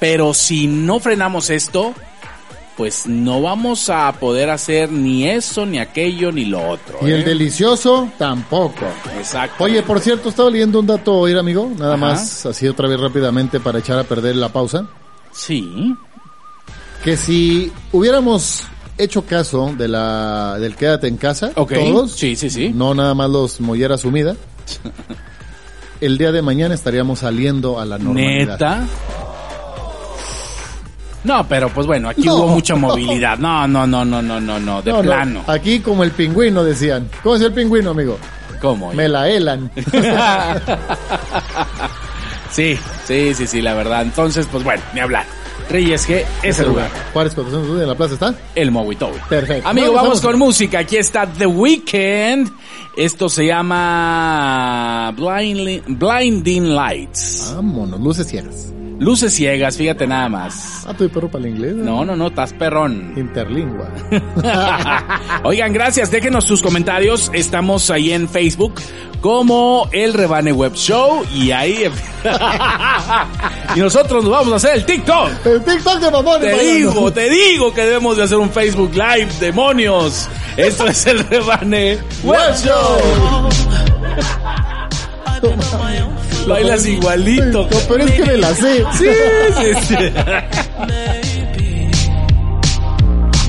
[0.00, 1.92] pero si no frenamos esto,
[2.76, 6.98] pues no vamos a poder hacer ni eso, ni aquello, ni lo otro.
[7.02, 7.24] Y el ¿eh?
[7.24, 8.86] delicioso tampoco.
[9.18, 9.64] Exacto.
[9.64, 12.00] Oye, por cierto, estaba leyendo un dato hoy, amigo, nada Ajá.
[12.00, 14.86] más así otra vez rápidamente para echar a perder la pausa.
[15.32, 15.94] Sí.
[17.04, 18.64] que si hubiéramos
[18.98, 22.70] hecho caso de la del quédate en casa, todos, Sí, sí, sí.
[22.74, 24.36] no nada más los mollera sumida,
[26.02, 28.52] el día de mañana estaríamos saliendo a la normalidad.
[28.52, 28.84] Neta.
[31.24, 32.34] No, pero pues bueno, aquí No.
[32.34, 33.38] hubo mucha movilidad.
[33.38, 35.44] No, no, no, no, no, no, no, de No, no, plano.
[35.46, 37.08] aquí como el pingüino decían.
[37.22, 38.18] ¿Cómo decía el pingüino, amigo?
[38.60, 38.92] ¿Cómo?
[38.92, 39.70] Me la helan.
[42.50, 44.02] sí, sí, sí, sí, la verdad.
[44.02, 45.24] Entonces, pues bueno, ni hablar.
[45.70, 46.90] Reyes G es el lugar.
[47.12, 48.34] Juárez 401 en la plaza está.
[48.54, 49.18] El Mowitowi.
[49.28, 49.68] Perfecto.
[49.68, 50.32] Amigo, Vamos, vamos, vamos.
[50.32, 50.78] con música.
[50.80, 52.50] Aquí está The Weeknd.
[52.96, 57.52] Esto se llama Blindly- Blinding Lights.
[57.56, 58.72] Vámonos, luces ciegas.
[58.98, 60.84] Luces ciegas, fíjate nada más.
[60.86, 61.74] Ah, tu perro para el inglés.
[61.74, 63.14] No, no, no, estás perrón.
[63.16, 63.88] Interlingua.
[65.44, 66.10] Oigan, gracias.
[66.10, 67.30] Déjenos sus comentarios.
[67.34, 68.74] Estamos ahí en Facebook
[69.20, 71.84] como el Rebane Web Show y ahí
[73.76, 75.46] y nosotros nos vamos a hacer el TikTok.
[75.46, 76.56] El TikTok de mamones.
[76.56, 80.28] Te digo, te digo que debemos de hacer un Facebook Live, demonios.
[80.56, 82.98] Esto es el Rebane Web Show.
[86.48, 87.68] Bailas igualito.
[87.70, 88.84] No, pero es que me la sé.
[88.98, 89.06] Sí,
[89.58, 89.94] sí, sí.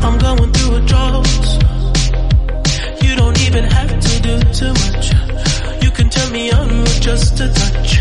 [0.04, 1.28] I'm going through a drought.
[3.02, 5.14] You don't even have to do too much.
[5.82, 8.00] You can turn me on with just a touch,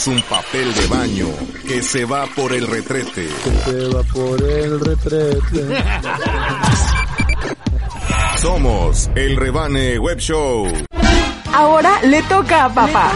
[0.00, 1.26] Somos un papel de baño
[1.66, 3.28] que se va por el retrete.
[3.64, 5.82] Se va por el retrete.
[8.38, 10.66] Somos el Rebane Web Show.
[11.52, 13.12] Ahora le toca a papá.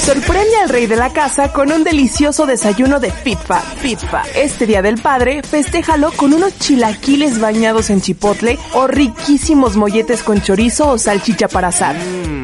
[0.00, 3.64] Sorprende al rey de la casa con un delicioso desayuno de FitFat.
[3.78, 4.26] FitFat.
[4.34, 10.42] Este día del padre, festéjalo con unos chilaquiles bañados en chipotle o riquísimos molletes con
[10.42, 11.96] chorizo o salchicha para asar.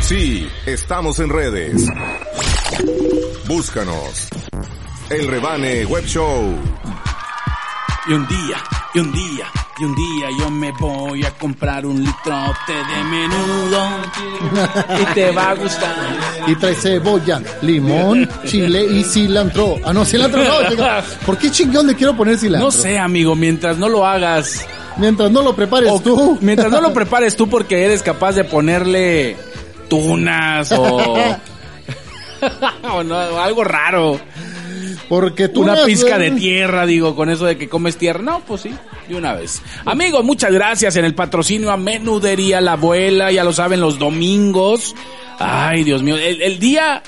[0.00, 1.88] Sí, estamos en redes.
[3.46, 4.28] Búscanos.
[5.10, 6.54] El Rebane Web Show.
[8.06, 8.56] Y un día,
[8.94, 9.46] y un día,
[9.78, 13.88] y un día yo me voy a comprar un litrote de menudo
[15.00, 15.94] y te va a gustar.
[16.46, 19.76] Y trae cebolla, limón, chile y cilantro.
[19.84, 20.50] Ah, no, cilantro no.
[21.24, 22.66] ¿Por qué chingón le quiero poner cilantro?
[22.66, 26.38] No sé, amigo, mientras no lo hagas, Mientras no lo prepares o tú.
[26.40, 29.36] mientras no lo prepares tú porque eres capaz de ponerle
[29.88, 31.16] tunas o,
[32.92, 34.20] o no, o algo raro.
[35.08, 38.22] Porque tú Una pizca de tierra, digo, con eso de que comes tierra.
[38.22, 38.70] No, pues sí,
[39.08, 39.60] de una vez.
[39.84, 44.94] Amigos, muchas gracias en el patrocinio a Menudería La Abuela, ya lo saben, los domingos.
[45.38, 47.02] Ay, Dios mío, el, el día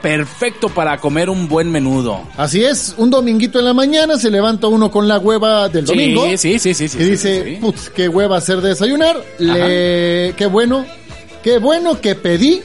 [0.00, 2.20] perfecto para comer un buen menudo.
[2.36, 5.92] Así es, un dominguito en la mañana se levanta uno con la hueva del Sí,
[5.92, 6.26] domingo.
[6.36, 7.56] sí, sí, sí, sí, Y sí, dice, sí.
[7.60, 9.16] putz, qué hueva hacer de desayunar.
[9.38, 10.84] Le, qué bueno,
[11.42, 12.62] qué bueno que pedí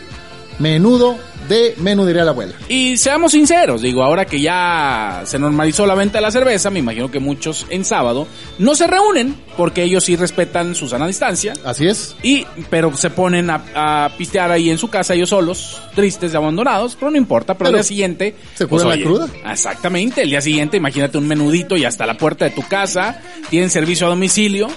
[0.59, 1.15] menudo
[1.47, 2.53] de menudería la abuela.
[2.69, 6.79] Y seamos sinceros, digo, ahora que ya se normalizó la venta de la cerveza, me
[6.79, 8.27] imagino que muchos en sábado
[8.59, 11.53] no se reúnen porque ellos sí respetan su sana distancia.
[11.63, 12.15] Así es.
[12.23, 16.37] Y, pero se ponen a, a pistear ahí en su casa ellos solos, tristes y
[16.37, 18.35] abandonados, pero no importa, pero, Pero al día siguiente...
[18.55, 19.27] se curan la cruda.
[19.51, 23.69] Exactamente, el día siguiente imagínate un menudito y hasta la puerta de tu casa, tienen
[23.69, 24.67] servicio a domicilio.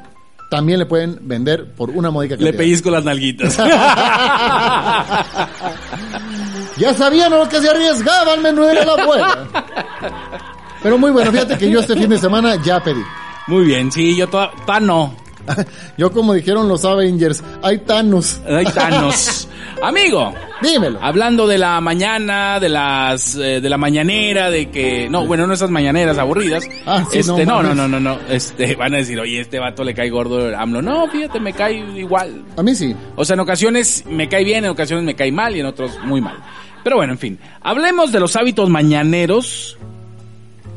[0.50, 2.58] también le pueden vender por una módica Le cantidad.
[2.60, 3.58] pellizco las nalguitas.
[6.78, 9.48] Ya sabían a lo que se arriesgaban Menudería la Abuela.
[10.84, 13.02] Pero muy bueno, fíjate que yo este fin de semana ya pedí.
[13.48, 15.16] Muy bien, sí, yo toda, toda no.
[15.98, 18.42] Yo como dijeron los Avengers, hay Thanos.
[18.48, 19.48] Hay tanos.
[19.84, 21.00] Amigo, Dímelo.
[21.02, 25.54] hablando de la mañana, de las eh, de la mañanera, de que no, bueno, no
[25.54, 26.68] esas mañaneras aburridas.
[26.86, 29.84] Ah, sí, este, no no, no, no, no, este van a decir, "Oye, este vato
[29.84, 32.44] le cae gordo el AMLO." No, fíjate, me cae igual.
[32.58, 32.96] A mí sí.
[33.16, 36.00] O sea, en ocasiones me cae bien, en ocasiones me cae mal y en otros
[36.04, 36.38] muy mal.
[36.84, 39.78] Pero bueno, en fin, hablemos de los hábitos mañaneros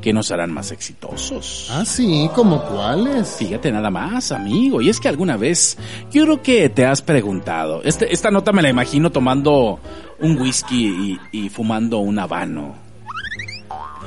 [0.00, 1.68] que nos harán más exitosos.
[1.70, 3.36] Ah, sí, ¿como cuáles?
[3.36, 4.80] Fíjate nada más, amigo.
[4.80, 5.76] Y es que alguna vez,
[6.12, 7.82] yo creo que te has preguntado.
[7.82, 9.80] Este, esta nota me la imagino tomando
[10.20, 12.74] un whisky y, y fumando un habano.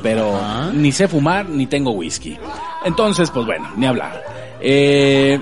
[0.01, 0.39] Pero
[0.73, 2.37] ni sé fumar ni tengo whisky.
[2.83, 4.23] Entonces, pues bueno, ni hablar.
[4.59, 5.39] Eh,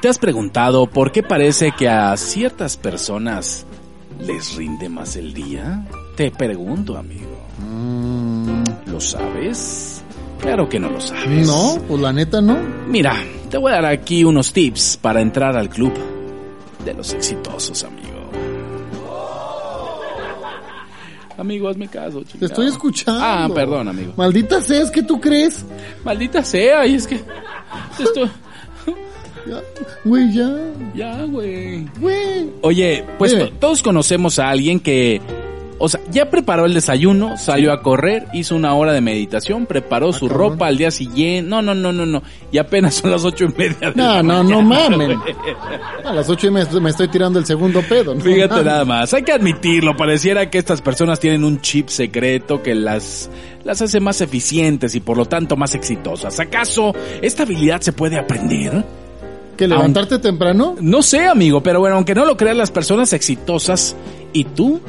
[0.00, 3.66] ¿Te has preguntado por qué parece que a ciertas personas
[4.18, 5.86] les rinde más el día?
[6.16, 7.38] Te pregunto, amigo.
[9.00, 10.02] ¿Lo sabes?
[10.42, 11.46] Claro que no lo sabes.
[11.46, 12.58] No, pues la neta no.
[12.86, 13.16] Mira,
[13.48, 15.94] te voy a dar aquí unos tips para entrar al club
[16.84, 18.08] de los exitosos, amigo.
[21.38, 23.22] Amigo, hazme caso, Te estoy escuchando.
[23.24, 24.12] Ah, perdón, amigo.
[24.18, 25.64] Maldita sea, es que tú crees.
[26.04, 27.22] Maldita sea, y es que...
[29.46, 29.62] Ya,
[30.04, 30.54] Güey, ya.
[30.94, 31.86] Ya, güey.
[31.98, 32.50] Güey.
[32.60, 35.22] Oye, pues todos conocemos a alguien que...
[35.82, 40.12] O sea, ya preparó el desayuno, salió a correr, hizo una hora de meditación, preparó
[40.12, 40.50] su Ah, cabrón.
[40.52, 41.48] ropa al día siguiente.
[41.48, 42.22] No, no, no, no, no.
[42.52, 45.18] Y apenas son las ocho y media de No, la no, no mañana, mamen.
[45.20, 45.34] güey.
[46.04, 48.14] A las ocho y me, me estoy tirando el segundo pedo.
[48.14, 48.20] ¿no?
[48.20, 52.74] Fíjate nada más, hay que admitirlo, pareciera que estas personas tienen un chip secreto que
[52.74, 53.30] las,
[53.64, 56.38] las hace más eficientes y por lo tanto más exitosas.
[56.40, 58.84] ¿Acaso esta habilidad se puede aprender?
[59.56, 60.76] ¿Que levantarte temprano?
[60.80, 63.96] No sé, amigo, pero bueno, aunque no lo crean, las personas exitosas
[64.34, 64.80] y tú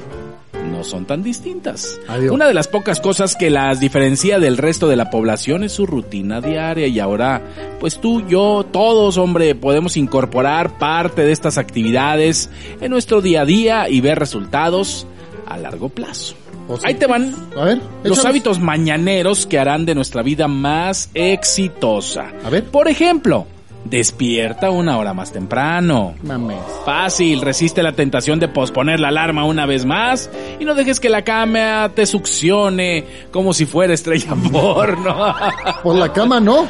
[0.69, 1.99] no son tan distintas.
[2.07, 2.31] Adiós.
[2.31, 5.85] Una de las pocas cosas que las diferencia del resto de la población es su
[5.85, 7.41] rutina diaria y ahora,
[7.79, 13.45] pues tú, yo, todos, hombre, podemos incorporar parte de estas actividades en nuestro día a
[13.45, 15.07] día y ver resultados
[15.47, 16.35] a largo plazo.
[16.67, 16.77] O.
[16.83, 22.31] Ahí te van A ver, los hábitos mañaneros que harán de nuestra vida más exitosa.
[22.43, 22.65] A ver.
[22.65, 23.47] Por ejemplo,
[23.85, 26.15] despierta una hora más temprano.
[26.23, 26.59] Mames.
[26.85, 31.09] Fácil, resiste la tentación de posponer la alarma una vez más y no dejes que
[31.09, 35.35] la cama te succione como si fuera estrella porno.
[35.83, 36.67] Por la cama no.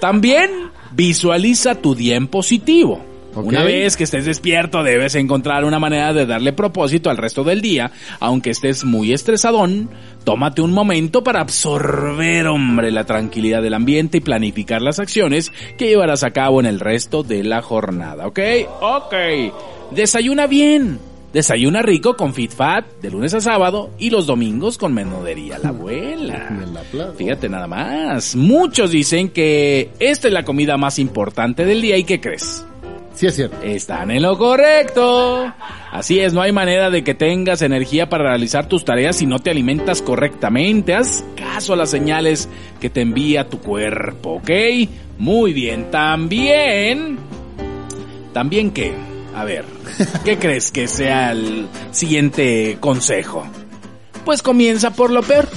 [0.01, 3.10] También visualiza tu día en positivo.
[3.35, 7.61] Una vez que estés despierto debes encontrar una manera de darle propósito al resto del
[7.61, 9.91] día, aunque estés muy estresadón,
[10.25, 15.89] tómate un momento para absorber, hombre, la tranquilidad del ambiente y planificar las acciones que
[15.89, 18.41] llevarás a cabo en el resto de la jornada, ¿ok?
[18.81, 19.15] Ok.
[19.93, 20.99] Desayuna bien.
[21.33, 25.69] Desayuna rico con Fit Fat de lunes a sábado y los domingos con menudería la
[25.69, 26.51] abuela.
[26.93, 27.13] La.
[27.13, 28.35] Fíjate nada más.
[28.35, 32.65] Muchos dicen que esta es la comida más importante del día y ¿qué crees?
[33.15, 33.57] Sí es cierto.
[33.63, 35.53] Están en lo correcto.
[35.93, 39.41] Así es, no hay manera de que tengas energía para realizar tus tareas si no
[39.41, 40.95] te alimentas correctamente.
[40.95, 42.49] Haz caso a las señales
[42.81, 44.51] que te envía tu cuerpo, ¿ok?
[45.19, 47.19] Muy bien, también...
[48.33, 48.95] ¿También qué?
[49.35, 49.65] A ver,
[50.25, 53.45] ¿qué crees que sea el siguiente consejo?
[54.25, 55.49] Pues comienza por lo peor.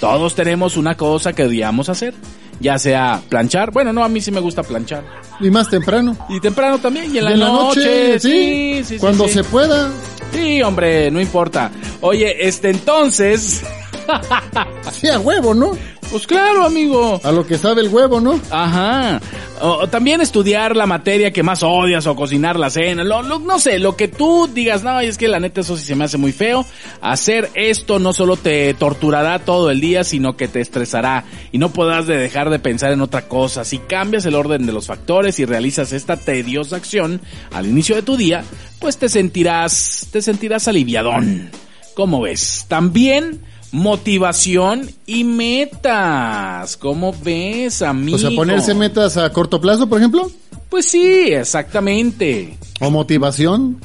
[0.00, 2.14] Todos tenemos una cosa que odiamos hacer.
[2.60, 3.70] Ya sea planchar.
[3.72, 5.02] Bueno, no, a mí sí me gusta planchar.
[5.40, 6.16] Y más temprano.
[6.28, 7.14] Y temprano también.
[7.14, 9.34] Y en la, en la noche, noche, sí, sí, sí, sí, Cuando sí.
[9.34, 9.90] se pueda.
[10.32, 11.70] Sí, hombre, no importa.
[12.00, 13.62] Oye, este entonces...
[14.92, 15.72] Sí, a huevo, ¿no?
[16.10, 17.20] Pues claro, amigo.
[17.22, 18.40] A lo que sabe el huevo, ¿no?
[18.50, 19.20] Ajá.
[19.62, 23.04] O, también estudiar la materia que más odias o cocinar la cena.
[23.04, 25.84] Lo, lo- no sé, lo que tú digas, no, es que la neta eso sí
[25.84, 26.66] se me hace muy feo.
[27.00, 31.70] Hacer esto no solo te torturará todo el día, sino que te estresará y no
[31.72, 33.64] podrás de dejar de pensar en otra cosa.
[33.64, 37.20] Si cambias el orden de los factores y realizas esta tediosa acción
[37.52, 38.42] al inicio de tu día,
[38.80, 41.50] pues te sentirás, te sentirás aliviadón.
[41.94, 42.64] ¿Cómo ves?
[42.68, 46.76] También motivación y metas.
[46.76, 48.16] ¿Cómo ves, amigo?
[48.16, 50.30] O sea, ponerse metas a corto plazo, por ejemplo.
[50.68, 52.56] Pues sí, exactamente.
[52.80, 53.80] O motivación.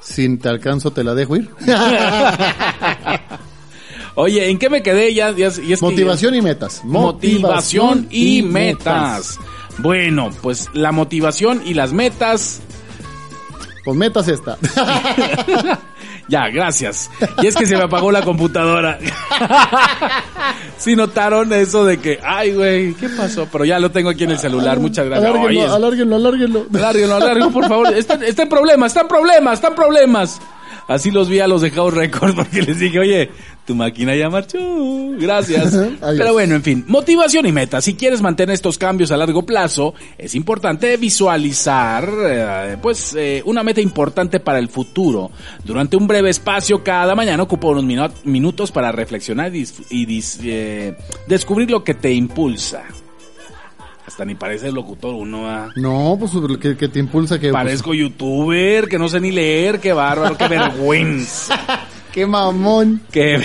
[0.00, 1.50] Si te alcanzo, te la dejo ir.
[4.14, 5.14] Oye, ¿en qué me quedé?
[5.14, 6.80] Ya, ya- y es que- Motivación y metas.
[6.84, 9.38] motivación y metas.
[9.78, 12.60] Bueno, pues la motivación y las metas.
[13.84, 14.58] Pues metas esta.
[16.28, 17.10] Ya, gracias.
[17.42, 18.98] Y es que se me apagó la computadora.
[20.78, 23.48] Sí notaron eso de que, ay, güey, ¿qué pasó?
[23.50, 24.78] Pero ya lo tengo aquí en el celular.
[24.78, 25.28] Muchas gracias.
[25.28, 26.66] Alárguenlo, alárguenlo, alárguenlo.
[26.72, 27.92] Alárguenlo, alárguenlo, por favor.
[27.94, 30.40] Está, está en problemas, está en problemas, está en problemas.
[30.88, 31.94] Así los vi a los de House
[32.34, 33.30] porque les dije, oye,
[33.66, 34.58] tu máquina ya marchó.
[35.18, 35.74] Gracias.
[36.16, 37.80] Pero bueno, en fin, motivación y meta.
[37.80, 43.62] Si quieres mantener estos cambios a largo plazo, es importante visualizar, eh, pues, eh, una
[43.62, 45.30] meta importante para el futuro.
[45.64, 50.94] Durante un breve espacio cada mañana ocupa unos minu- minutos para reflexionar y, y eh,
[51.26, 52.82] descubrir lo que te impulsa.
[54.08, 55.68] Hasta ni parece locutor uno, ¿ah?
[55.76, 57.50] No, pues que, que te impulsa que...
[57.50, 61.78] Parezco youtuber, que no sé ni leer, qué bárbaro, qué vergüenza, pues,
[62.12, 63.02] qué mamón.
[63.12, 63.38] qué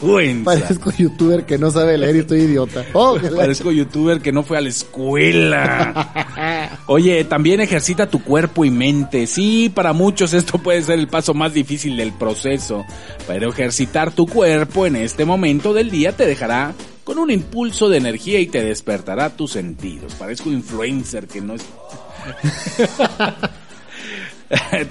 [0.00, 0.44] vergüenza.
[0.44, 2.86] Parezco youtuber que no sabe leer y estoy idiota.
[2.94, 6.78] Oh, Parezco youtuber que no fue a la escuela.
[6.86, 9.26] Oye, también ejercita tu cuerpo y mente.
[9.26, 12.86] Sí, para muchos esto puede ser el paso más difícil del proceso,
[13.26, 16.72] pero ejercitar tu cuerpo en este momento del día te dejará
[17.08, 20.12] con un impulso de energía y te despertará tus sentidos.
[20.16, 21.64] Parezco influencer que no es...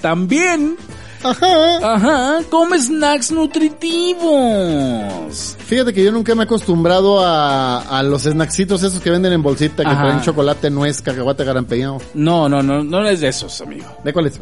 [0.02, 0.76] también
[1.22, 1.94] Ajá.
[1.94, 4.26] Ajá, come snacks nutritivos.
[5.60, 9.40] Fíjate que yo nunca me he acostumbrado a, a los snacksitos esos que venden en
[9.40, 10.02] bolsita que Ajá.
[10.02, 11.98] traen chocolate, nuez, cacahuate garampeñado.
[12.14, 13.86] No, no, no, no es de esos, amigo.
[14.02, 14.40] ¿De cuáles?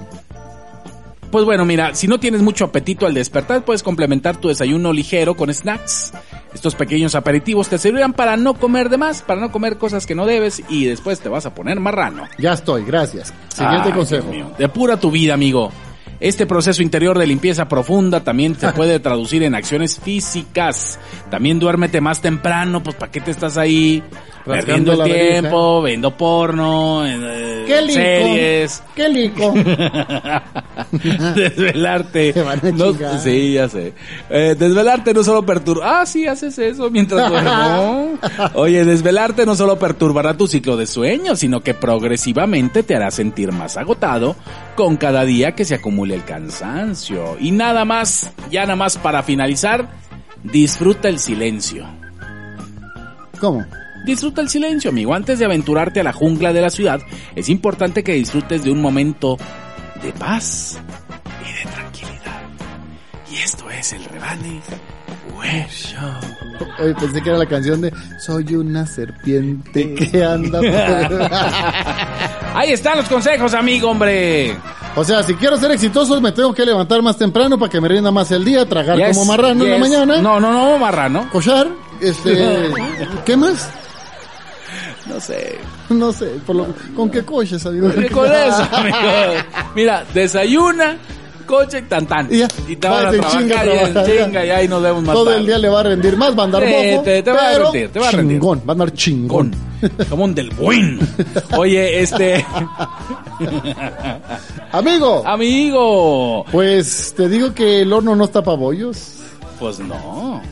[1.37, 5.35] Pues bueno, mira, si no tienes mucho apetito al despertar, puedes complementar tu desayuno ligero
[5.35, 6.15] con snacks.
[6.55, 10.15] Estos pequeños aperitivos te servirán para no comer de más, para no comer cosas que
[10.15, 12.23] no debes y después te vas a poner marrano.
[12.39, 13.35] Ya estoy, gracias.
[13.49, 14.31] Siguiente Ay, consejo.
[14.31, 14.55] Dios mío.
[14.57, 15.71] Depura tu vida, amigo.
[16.21, 20.99] Este proceso interior de limpieza profunda también se puede traducir en acciones físicas.
[21.31, 24.03] También duérmete más temprano, pues ¿para qué te estás ahí
[24.45, 25.41] perdiendo el verija.
[25.41, 27.93] tiempo, viendo porno, eh, ¡Qué lico!
[27.95, 28.83] series?
[28.95, 29.53] ¡Qué lico!
[31.35, 32.33] desvelarte.
[32.33, 33.19] Te van a No- chingar.
[33.21, 33.93] sí, ya sé.
[34.31, 36.01] Eh, desvelarte no solo perturba.
[36.01, 38.19] Ah, sí, haces eso mientras duermo.
[38.55, 43.53] Oye, desvelarte no solo perturbará tu ciclo de sueño, sino que progresivamente te hará sentir
[43.53, 44.37] más agotado
[44.77, 45.75] con cada día que se
[46.07, 47.37] acumule el cansancio.
[47.41, 49.89] Y nada más, ya nada más para finalizar,
[50.43, 51.87] disfruta el silencio.
[53.41, 53.65] ¿Cómo?
[54.05, 55.15] Disfruta el silencio, amigo.
[55.15, 57.01] Antes de aventurarte a la jungla de la ciudad,
[57.35, 59.37] es importante que disfrutes de un momento
[60.03, 60.79] de paz
[61.43, 62.43] y de tranquilidad.
[63.31, 64.61] Y esto es el Rebane.
[66.79, 71.31] Oye, pensé que era la canción de Soy una serpiente que anda por...
[72.57, 74.57] Ahí están los consejos, amigo, hombre.
[74.95, 77.89] O sea, si quiero ser exitoso me tengo que levantar más temprano para que me
[77.89, 81.29] rinda más el día, tragar Yes, como marrano en la mañana, No, no, no, marrano.
[81.31, 81.69] cochar,
[82.01, 82.73] este...
[83.25, 83.69] ¿Qué más?
[85.07, 85.59] No sé.
[85.91, 87.89] No sé, por lo- ¿con qué coches, amigo?
[88.13, 88.97] Con eso, amigo.
[89.77, 90.97] Mira, desayuna,
[91.47, 92.33] coche, tan tan.
[92.33, 94.25] Y ya, te van a trabajar, chinga y trabajar, ya.
[94.27, 95.39] chinga, y ahí nos vemos más Todo tarde.
[95.41, 97.49] el día le va a rendir más, va a andar Sí, bojo, te- te va
[97.51, 98.37] a rendir, te va a rendir.
[98.39, 99.55] chingón, va a andar chingón.
[100.11, 101.07] Como un del bueno.
[101.57, 102.45] Oye, este...
[104.73, 106.45] Amigo, Amigo.
[106.51, 109.13] pues te digo que el horno no está para bollos.
[109.59, 110.43] Pues no.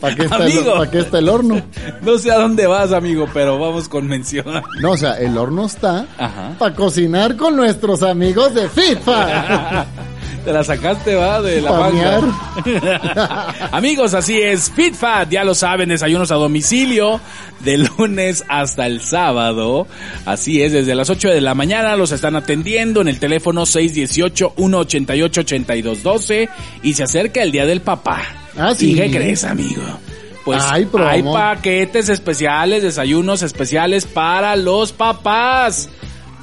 [0.00, 0.64] ¿Para qué, está el.
[0.64, 1.60] ¿Para qué está el horno?
[2.02, 4.44] No sé a dónde vas, amigo, pero vamos con mención.
[4.80, 6.54] No, o sea, el horno está Ajá.
[6.58, 9.86] para cocinar con nuestros amigos de FIFA.
[10.44, 12.20] Te la sacaste, va, de la manga.
[13.72, 14.72] Amigos, así es.
[14.72, 17.20] FitFat, ya lo saben, desayunos a domicilio
[17.60, 19.86] de lunes hasta el sábado.
[20.26, 26.48] Así es, desde las 8 de la mañana los están atendiendo en el teléfono 618-188-8212
[26.82, 28.22] y se acerca el Día del Papá.
[28.56, 28.90] Ah, sí.
[28.92, 29.82] ¿Y qué crees, amigo?
[30.44, 35.88] Pues Ay, hay paquetes especiales, desayunos especiales para los papás.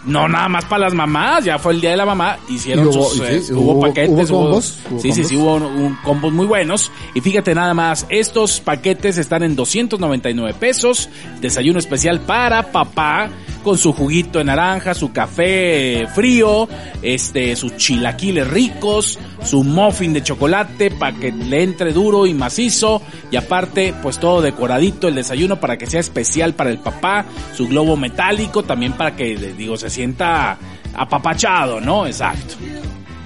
[0.06, 3.10] No nada más para las mamás, ya fue el día de la mamá, hicieron hubo-
[3.10, 6.46] sus, eh, hubo, hubo- paquetes, hubo combos, hubo sí, sí, sí, hubo un- combos muy
[6.46, 6.92] buenos.
[7.14, 11.10] Y fíjate nada más, estos paquetes están en 299 pesos,
[11.42, 13.30] desayuno especial para papá,
[13.64, 16.70] con su juguito de naranja, su café frío,
[17.02, 23.02] este, sus chilaquiles ricos, su muffin de chocolate para que le entre duro y macizo,
[23.32, 27.68] y aparte, pues todo decoradito el desayuno para que sea especial para el papá, su
[27.68, 30.58] globo metálico también para que, digo, se sienta
[30.94, 32.06] apapachado, ¿no?
[32.06, 32.56] Exacto.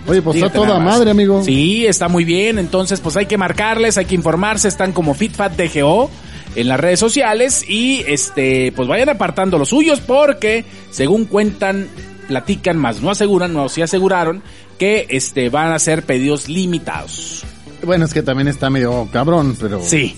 [0.08, 1.44] Oye, pues está toda madre, amigo.
[1.44, 2.60] Sí, está muy bien.
[2.60, 4.68] Entonces, pues hay que marcarles, hay que informarse.
[4.68, 6.10] Están como FitFat DGO
[6.56, 11.88] en las redes sociales y este, pues vayan apartando los suyos porque, según cuentan,
[12.28, 14.44] platican, más no aseguran, no sí aseguraron
[14.78, 17.44] que este van a ser pedidos limitados.
[17.84, 19.82] Bueno, es que también está medio cabrón, pero...
[19.84, 20.16] Sí.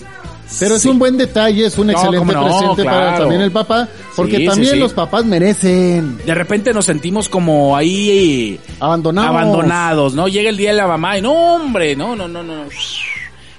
[0.60, 3.88] Pero es un buen detalle, es un No, excelente no, presente para también el papá,
[4.16, 4.80] porque Sí, también sí.
[4.80, 6.18] los papás merecen.
[6.26, 9.30] De repente nos sentimos como ahí Abandonados.
[9.30, 10.28] abandonados, ¿no?
[10.28, 12.66] Llega el día de la mamá y no, hombre, no, no, no, no.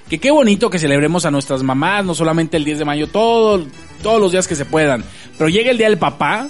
[0.09, 3.65] Que qué bonito que celebremos a nuestras mamás, no solamente el 10 de mayo, todo,
[4.01, 5.03] todos los días que se puedan.
[5.37, 6.47] Pero llega el día del papá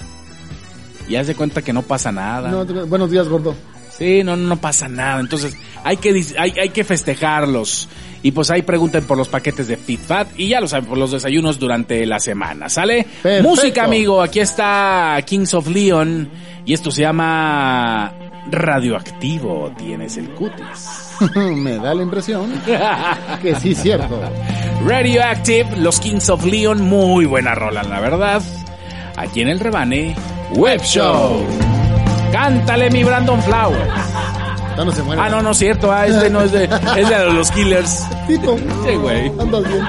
[1.08, 2.48] y haz de cuenta que no pasa nada.
[2.50, 3.54] No, buenos días, gordo.
[3.98, 5.18] Sí, no, no pasa nada.
[5.18, 7.88] Entonces, hay que, hay, hay que festejarlos.
[8.22, 11.12] Y pues ahí pregunten por los paquetes de FitFat y ya lo saben, por los
[11.12, 13.06] desayunos durante la semana, ¿sale?
[13.22, 13.48] Perfecto.
[13.48, 14.20] Música, amigo.
[14.20, 16.28] Aquí está Kings of Leon
[16.64, 18.12] y esto se llama
[18.50, 19.72] Radioactivo.
[19.78, 21.08] Tienes el cutis.
[21.34, 22.52] Me da la impresión
[23.42, 24.20] que sí, cierto.
[24.84, 28.42] Radioactive, los Kings of Leon, muy buena rola, la verdad.
[29.16, 30.14] Aquí en el rebane,
[30.54, 31.44] Web Show.
[32.32, 34.17] Cántale mi Brandon Flowers.
[34.78, 35.20] Ya no se muere.
[35.20, 35.90] Ah, no, no es cierto.
[35.90, 36.62] Ah, este no es de,
[36.96, 38.04] es de los Killers.
[38.28, 38.56] Tito.
[38.86, 39.26] Sí, güey.
[39.40, 39.84] Andas bien.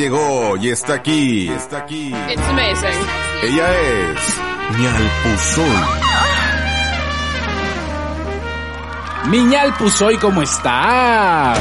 [0.00, 2.12] Llegó y está aquí, está aquí.
[2.30, 3.00] It's amazing.
[3.42, 4.40] Ella es
[4.78, 6.00] Ñalpuzón.
[9.28, 11.60] Miñal Puzoy, ¿cómo estás?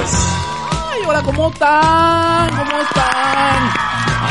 [0.72, 2.50] Ay, hola, ¿cómo están?
[2.50, 3.72] ¿Cómo están?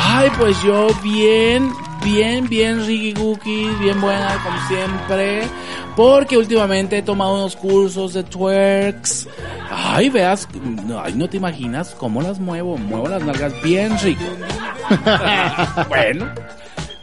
[0.07, 1.71] Ay, pues yo bien,
[2.03, 5.47] bien, bien Ricky Cookies, bien buena como siempre.
[5.95, 9.18] Porque últimamente he tomado unos cursos de twerks.
[9.91, 10.47] Ay, veas,
[11.03, 12.77] ay, no te imaginas cómo las muevo.
[12.77, 14.23] Muevo las nalgas bien rico.
[15.89, 16.27] bueno.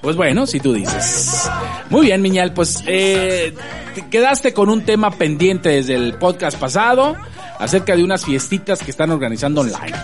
[0.02, 1.50] Pues bueno, si tú dices.
[1.90, 3.56] Muy bien, Miñal, pues eh,
[3.96, 7.16] te quedaste con un tema pendiente desde el podcast pasado
[7.58, 9.96] acerca de unas fiestitas que están organizando online.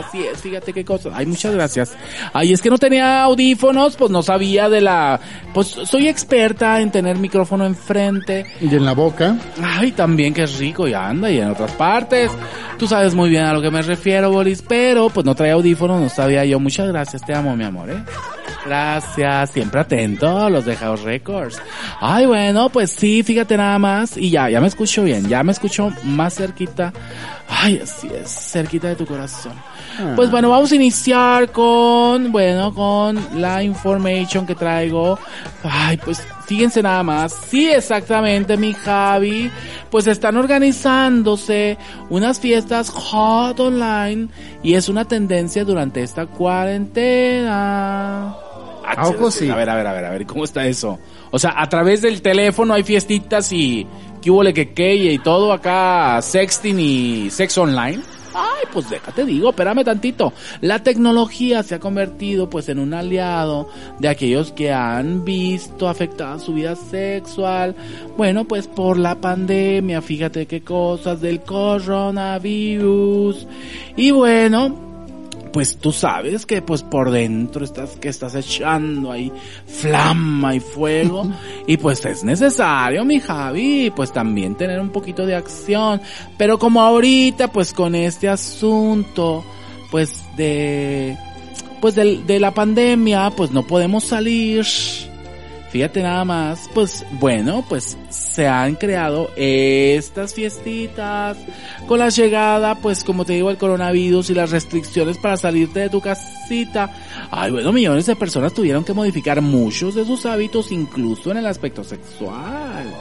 [0.00, 1.10] Así es, fíjate qué cosa.
[1.12, 1.96] Ay, muchas gracias.
[2.32, 5.20] Ay, es que no tenía audífonos, pues no sabía de la...
[5.52, 8.46] Pues soy experta en tener micrófono enfrente.
[8.60, 9.36] Y en la boca.
[9.62, 12.30] Ay, también que es rico y anda y en otras partes.
[12.78, 16.00] Tú sabes muy bien a lo que me refiero, Boris, pero pues no traía audífonos,
[16.00, 16.58] no sabía yo.
[16.58, 18.02] Muchas gracias, te amo, mi amor, ¿eh?
[18.64, 21.60] Gracias, siempre atento los de House Records.
[22.00, 24.16] Ay, bueno, pues sí, fíjate nada más.
[24.16, 26.92] Y ya, ya me escucho bien, ya me escucho más cerquita.
[27.48, 29.54] Ay, así es, cerquita de tu corazón.
[30.16, 35.18] Pues bueno, vamos a iniciar con, bueno, con la information que traigo.
[35.62, 37.34] Ay, pues fíjense nada más.
[37.48, 39.50] Sí, exactamente, mi Javi.
[39.90, 41.76] Pues están organizándose
[42.08, 44.28] unas fiestas hot online
[44.62, 48.36] y es una tendencia durante esta cuarentena.
[48.96, 49.48] ¿A poco sí?
[49.48, 50.98] A ver, a ver, a ver, a ver, ¿cómo está eso?
[51.30, 53.86] O sea, a través del teléfono hay fiestitas y
[54.20, 58.00] que hubo que que y todo acá, sexting y sexo online.
[58.32, 60.32] Ay, pues déjate digo, espérame tantito.
[60.60, 63.68] La tecnología se ha convertido pues en un aliado
[63.98, 67.74] de aquellos que han visto afectada su vida sexual.
[68.16, 73.48] Bueno, pues por la pandemia, fíjate qué cosas del coronavirus.
[73.96, 74.89] Y bueno,
[75.52, 79.32] pues tú sabes que pues por dentro estás que estás echando ahí
[79.66, 81.30] flama y fuego.
[81.66, 86.00] Y pues es necesario mi Javi pues también tener un poquito de acción.
[86.38, 89.44] Pero como ahorita pues con este asunto
[89.90, 91.16] pues de
[91.80, 94.64] pues de, la pandemia pues no podemos salir
[95.70, 101.36] Fíjate nada más, pues bueno, pues se han creado estas fiestitas
[101.86, 105.88] con la llegada, pues como te digo, el coronavirus y las restricciones para salirte de
[105.88, 106.90] tu casita.
[107.30, 111.46] Ay, bueno, millones de personas tuvieron que modificar muchos de sus hábitos, incluso en el
[111.46, 112.92] aspecto sexual.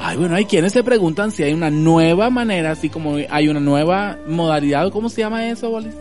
[0.00, 3.60] Ay, bueno, hay quienes se preguntan si hay una nueva manera, así como hay una
[3.60, 5.94] nueva modalidad, ¿cómo se llama eso, Bolis?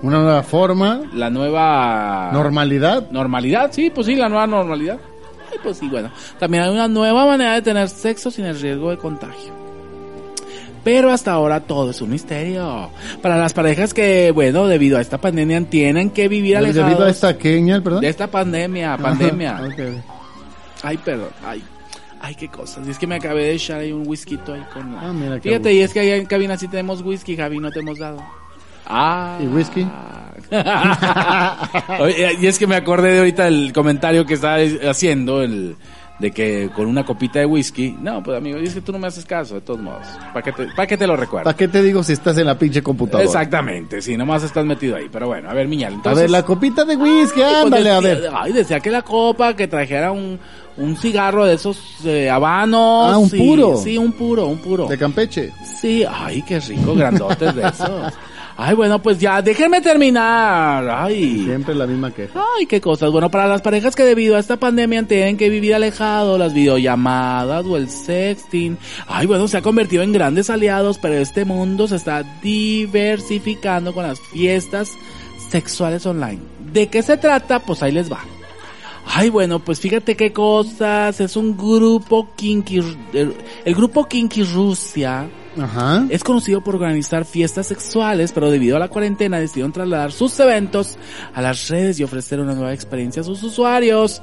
[0.00, 1.02] Una nueva forma.
[1.12, 2.30] La nueva...
[2.32, 3.10] Normalidad.
[3.10, 4.98] Normalidad, sí, pues sí, la nueva normalidad.
[5.52, 6.10] Ay, pues sí, bueno.
[6.38, 9.52] También hay una nueva manera de tener sexo sin el riesgo de contagio.
[10.84, 12.90] Pero hasta ahora todo es un misterio.
[13.20, 16.86] Para las parejas que, bueno, debido a esta pandemia tienen que vivir alejados.
[16.88, 18.00] Debido a esta queña, perdón.
[18.00, 19.58] De esta pandemia, pandemia.
[19.58, 19.80] Ajá, ok.
[20.82, 21.62] Ay, perdón, ay.
[22.20, 22.86] Ay, qué cosas.
[22.86, 24.96] Y es que me acabé de echar ahí un whisky ahí con...
[24.96, 27.80] Ah, mira Fíjate, y es que ahí en cabina sí tenemos whisky, Javi, no te
[27.80, 28.22] hemos dado.
[28.94, 29.38] Ah.
[29.40, 29.86] ¿Y whisky?
[32.00, 35.76] Oye, y es que me acordé de ahorita el comentario que estaba haciendo, el
[36.18, 37.96] de que con una copita de whisky.
[38.00, 40.06] No, pues amigo, es que tú no me haces caso, de todos modos.
[40.32, 41.44] ¿Para qué te, para qué te lo recuerdo?
[41.44, 43.24] ¿Para qué te digo si estás en la pinche computadora?
[43.24, 45.08] Exactamente, sí, nomás estás metido ahí.
[45.10, 46.22] Pero bueno, a ver, Miñal, A entonces...
[46.22, 48.30] ver, la copita de whisky, Ay, pues ándale, a ver.
[48.34, 50.38] Ay, decía que la copa, que trajera un,
[50.76, 53.12] un cigarro de esos eh, habanos.
[53.12, 53.76] Ah, un puro.
[53.78, 54.86] Sí, un puro, un puro.
[54.86, 55.50] De Campeche.
[55.80, 58.12] Sí, ay, qué rico, grandotes de esos.
[58.56, 60.88] Ay, bueno, pues ya, déjenme terminar.
[60.88, 61.44] Ay.
[61.44, 62.38] Siempre la misma queja.
[62.58, 63.10] Ay, qué cosas.
[63.10, 67.64] Bueno, para las parejas que debido a esta pandemia tienen que vivir alejados, las videollamadas
[67.66, 68.76] o el sexting.
[69.06, 74.06] Ay, bueno, se ha convertido en grandes aliados, pero este mundo se está diversificando con
[74.06, 74.92] las fiestas
[75.50, 76.40] sexuales online.
[76.72, 77.60] ¿De qué se trata?
[77.60, 78.20] Pues ahí les va.
[79.04, 81.20] Ay, bueno, pues fíjate qué cosas.
[81.20, 82.80] Es un grupo Kinky,
[83.12, 83.34] el,
[83.64, 85.28] el grupo Kinky Rusia.
[85.60, 86.06] Ajá.
[86.08, 90.96] Es conocido por organizar fiestas sexuales, pero debido a la cuarentena decidieron trasladar sus eventos
[91.34, 94.22] a las redes y ofrecer una nueva experiencia a sus usuarios.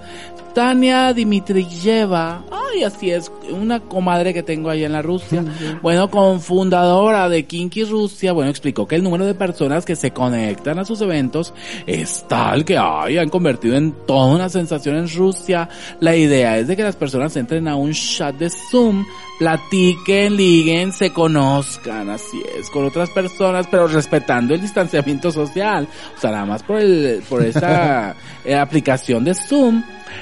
[0.53, 5.45] Tania Dimitrieva, ay, así es, una comadre que tengo ahí en la Rusia,
[5.81, 10.79] bueno, confundadora de Kinky Rusia, bueno, explicó que el número de personas que se conectan
[10.79, 11.53] a sus eventos
[11.85, 15.69] es tal que, ay, han convertido en toda una sensación en Rusia.
[15.99, 19.05] La idea es de que las personas entren a un chat de Zoom,
[19.39, 25.87] platiquen, liguen, se conozcan, así es, con otras personas, pero respetando el distanciamiento social.
[26.15, 28.15] O sea, nada más por el, por esta
[28.45, 29.81] eh, aplicación de Zoom.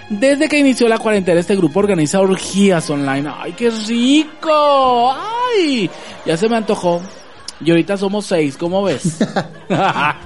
[0.10, 3.30] Desde que inició la cuarentena, este grupo organiza orgías online.
[3.36, 5.14] ¡Ay, qué rico!
[5.14, 5.90] ¡Ay!
[6.26, 7.02] Ya se me antojó.
[7.60, 9.18] Y ahorita somos seis, ¿cómo ves?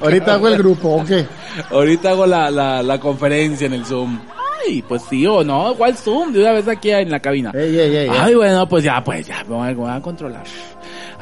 [0.01, 1.25] Ahorita hago el grupo, ¿o qué?
[1.69, 4.19] Ahorita hago la, la, la conferencia en el Zoom.
[4.65, 6.33] Ay, pues sí o no, ¿cuál Zoom?
[6.33, 7.51] De una vez aquí en la cabina.
[7.53, 10.01] Ey, ey, ey, Ay, bueno, pues ya, pues ya, me voy a, me voy a
[10.01, 10.43] controlar.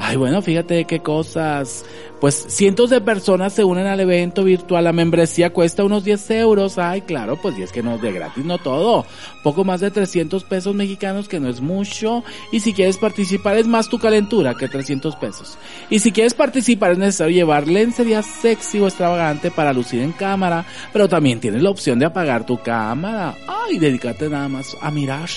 [0.01, 1.83] Ay, bueno, fíjate qué cosas.
[2.21, 4.85] Pues cientos de personas se unen al evento virtual.
[4.85, 6.77] La membresía cuesta unos 10 euros.
[6.77, 9.05] Ay, claro, pues y es que no es de gratis, no todo.
[9.43, 12.23] Poco más de 300 pesos mexicanos, que no es mucho.
[12.53, 15.57] Y si quieres participar, es más tu calentura que 300 pesos.
[15.89, 20.65] Y si quieres participar, es necesario llevar lencería sexy o extravagante para lucir en cámara.
[20.93, 23.35] Pero también tienes la opción de apagar tu cámara.
[23.47, 25.29] Ay, dedícate nada más a mirar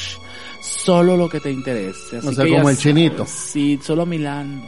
[0.62, 2.18] solo lo que te interese.
[2.18, 3.26] Así O sea, que como el chinito.
[3.26, 4.66] Sí, solo mirando.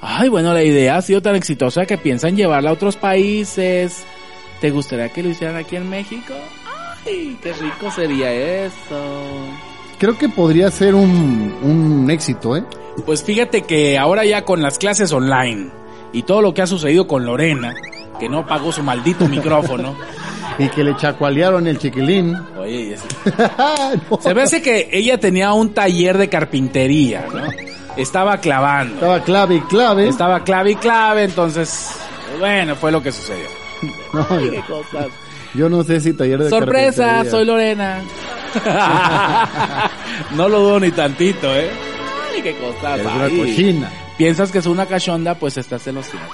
[0.00, 4.04] Ay, bueno, la idea ha sido tan exitosa que piensan llevarla a otros países.
[4.60, 6.34] ¿Te gustaría que lo hicieran aquí en México?
[7.06, 9.46] Ay, qué rico sería eso.
[9.98, 12.64] Creo que podría ser un, un éxito, ¿eh?
[13.04, 15.70] Pues fíjate que ahora ya con las clases online
[16.12, 17.74] y todo lo que ha sucedido con Lorena,
[18.18, 19.96] que no pagó su maldito micrófono.
[20.60, 22.36] Y que le chacualearon el chiquilín.
[22.58, 22.96] Oye,
[24.10, 24.18] No.
[24.20, 27.44] se me hace que ella tenía un taller de carpintería, ¿no?
[27.96, 28.94] Estaba clavando.
[28.94, 30.08] Estaba clave y clave.
[30.08, 31.90] Estaba clave y clave, entonces,
[32.40, 33.46] bueno, fue lo que sucedió.
[34.12, 35.06] No, Ay, yo, qué cosas.
[35.54, 37.30] yo no sé si taller de Sorpresa, carpintería.
[37.30, 38.00] soy Lorena.
[40.34, 41.70] no lo dudo ni tantito, ¿eh?
[42.34, 42.98] Ay, qué cosas.
[43.00, 43.90] Es una cochina.
[44.16, 46.28] Piensas que es una cachonda, pues estás en los cielos.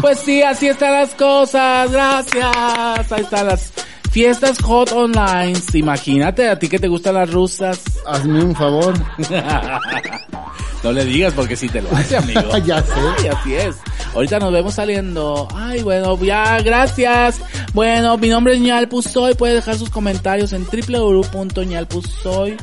[0.00, 3.12] Pues sí, así están las cosas, gracias.
[3.12, 3.72] Ahí están las
[4.10, 5.58] fiestas hot online.
[5.74, 7.80] Imagínate, a ti que te gustan las rusas.
[8.06, 8.94] Hazme un favor.
[10.82, 12.40] no le digas porque si te lo hace, amigo.
[12.64, 12.92] Ya sé.
[13.18, 13.76] Ay, así es.
[14.14, 15.48] Ahorita nos vemos saliendo.
[15.54, 17.40] Ay, bueno, ya, gracias.
[17.72, 19.34] Bueno, mi nombre es Ñal Pusoy.
[19.34, 22.56] Puede dejar sus comentarios en www.ñalpusoy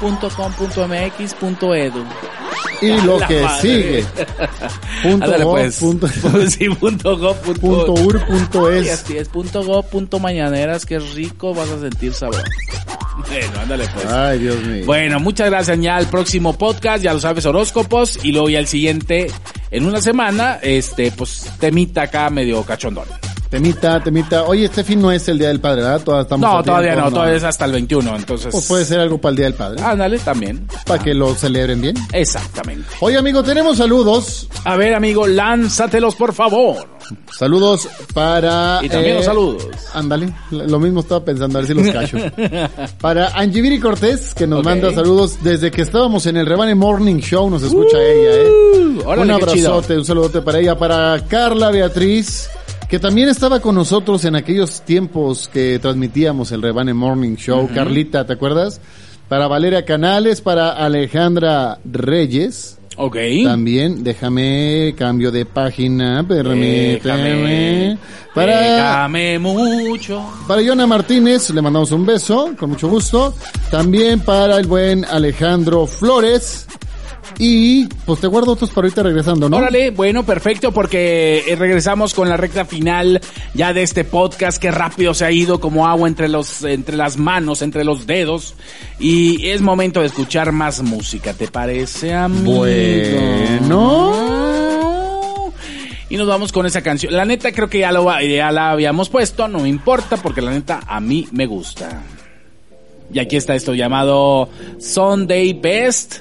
[0.00, 2.04] hotlinesex.com.mx.edu.
[2.82, 3.60] Y lo La que madre.
[3.62, 4.04] sigue.
[5.02, 5.76] Punto Ándale, pues.
[5.78, 6.08] punto,
[6.48, 8.92] sí, punto gov, punto, punto ur, punto es.
[8.92, 12.42] así es, punto gov, punto mañaneras, que rico vas a sentir sabor.
[13.28, 14.06] Bueno, ándale pues.
[14.06, 14.84] Ay, Dios mío.
[14.86, 18.66] Bueno, muchas gracias ya al próximo podcast, ya lo sabes, horóscopos, y luego ya el
[18.66, 19.28] siguiente,
[19.70, 23.06] en una semana, este, pues, temita acá medio cachondón.
[23.54, 24.42] Temita, temita.
[24.46, 26.02] Oye, este fin no es el Día del Padre, ¿verdad?
[26.02, 28.48] Todavía estamos No, todavía tiempo, no, todavía es hasta el 21, entonces.
[28.50, 29.80] Pues puede ser algo para el Día del Padre.
[29.80, 30.66] Ándale, también.
[30.84, 31.94] Para que lo celebren bien.
[32.12, 32.88] Exactamente.
[32.98, 34.48] Oye, amigo, tenemos saludos.
[34.64, 36.94] A ver, amigo, lánzatelos, por favor.
[37.30, 38.80] Saludos para...
[38.82, 39.68] Y también eh, los saludos.
[39.92, 42.18] Ándale, lo mismo estaba pensando, a ver si los cacho.
[43.00, 47.50] Para Angiviri Cortés, que nos manda saludos desde que estábamos en el Rebane Morning Show,
[47.50, 48.48] nos escucha ella, ¿eh?
[48.48, 50.76] Uh, órale, un abrazote, un saludote para ella.
[50.78, 52.48] Para Carla Beatriz,
[52.88, 57.68] que también estaba con nosotros en aquellos tiempos que transmitíamos el Rebane Morning Show.
[57.74, 58.80] Carlita, ¿te acuerdas?
[59.28, 62.78] Para Valeria Canales, para Alejandra Reyes.
[62.96, 63.16] Ok.
[63.42, 67.00] También, déjame cambio de página, permíteme.
[67.02, 67.98] Déjame,
[68.34, 70.22] Para, déjame mucho.
[70.46, 73.34] para Yona Martínez, le mandamos un beso, con mucho gusto.
[73.70, 76.66] También para el buen Alejandro Flores.
[77.38, 79.56] Y pues te guardo otros para ahorita regresando, ¿no?
[79.56, 83.20] Órale, bueno, perfecto, porque eh, regresamos con la recta final
[83.54, 87.16] ya de este podcast que rápido se ha ido como agua entre los, entre las
[87.16, 88.54] manos, entre los dedos.
[88.98, 92.58] Y es momento de escuchar más música, ¿te parece, amigo?
[92.58, 94.12] Bueno.
[96.08, 97.12] Y nos vamos con esa canción.
[97.14, 100.52] La neta creo que ya, lo, ya la habíamos puesto, no me importa, porque la
[100.52, 102.02] neta a mí me gusta.
[103.12, 104.48] Y aquí está esto llamado
[104.78, 106.20] Sunday Best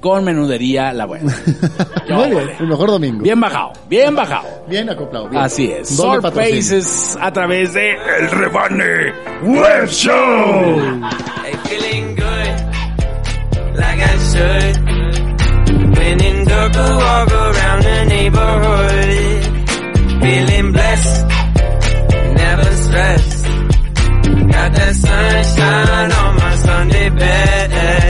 [0.00, 1.32] con menudería la buena.
[2.08, 3.22] Yo, Muy bien, el mejor domingo.
[3.22, 4.64] Bien bajado, bien bajado.
[4.66, 5.28] Bien acoplado.
[5.28, 5.42] bien.
[5.42, 5.90] Así es.
[6.00, 6.56] Patrocinio.
[6.56, 10.76] Faces a través de El Rebane Web Show.
[11.64, 14.76] Feeling good, like I should.
[15.98, 19.44] When in dark, I walk around the neighborhood.
[20.22, 21.26] Feeling blessed,
[22.34, 23.44] never stressed.
[24.50, 28.09] Got that sunshine on my Sunday best.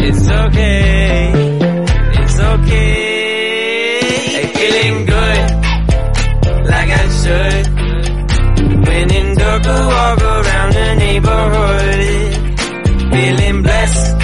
[0.00, 1.32] It's okay.
[2.22, 4.00] It's okay.
[4.38, 5.44] And feeling good,
[6.72, 7.66] like I should.
[8.86, 12.00] When in dark, walk around the neighborhood.
[13.12, 14.16] Feeling blessed,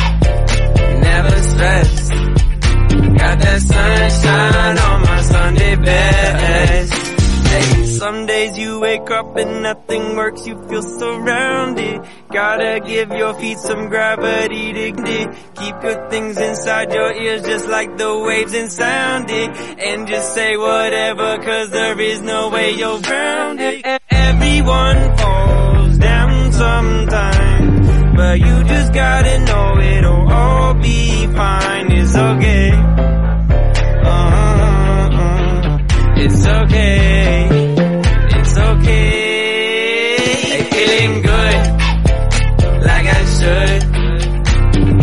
[1.09, 2.12] never stressed.
[3.18, 6.13] Got that sunshine on my Sunday bed
[8.05, 12.02] sun days you wake up and nothing works, you feel surrounded.
[12.30, 15.28] Gotta give your feet some gravity to dig.
[15.61, 19.50] Keep your things inside your ears just like the waves and sound it.
[19.88, 23.86] And just say whatever cause there is no way you're grounded.
[24.11, 28.16] Everyone falls down sometime.
[28.16, 31.86] But you just gotta know it'll all be fine.
[32.00, 32.70] It's okay.
[34.12, 35.78] Uh-uh.
[36.16, 37.63] It's okay.
[38.87, 40.64] It's okay.
[40.74, 41.61] Feeling good,
[42.89, 43.82] like I should.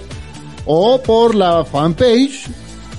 [0.64, 2.46] o por la fanpage,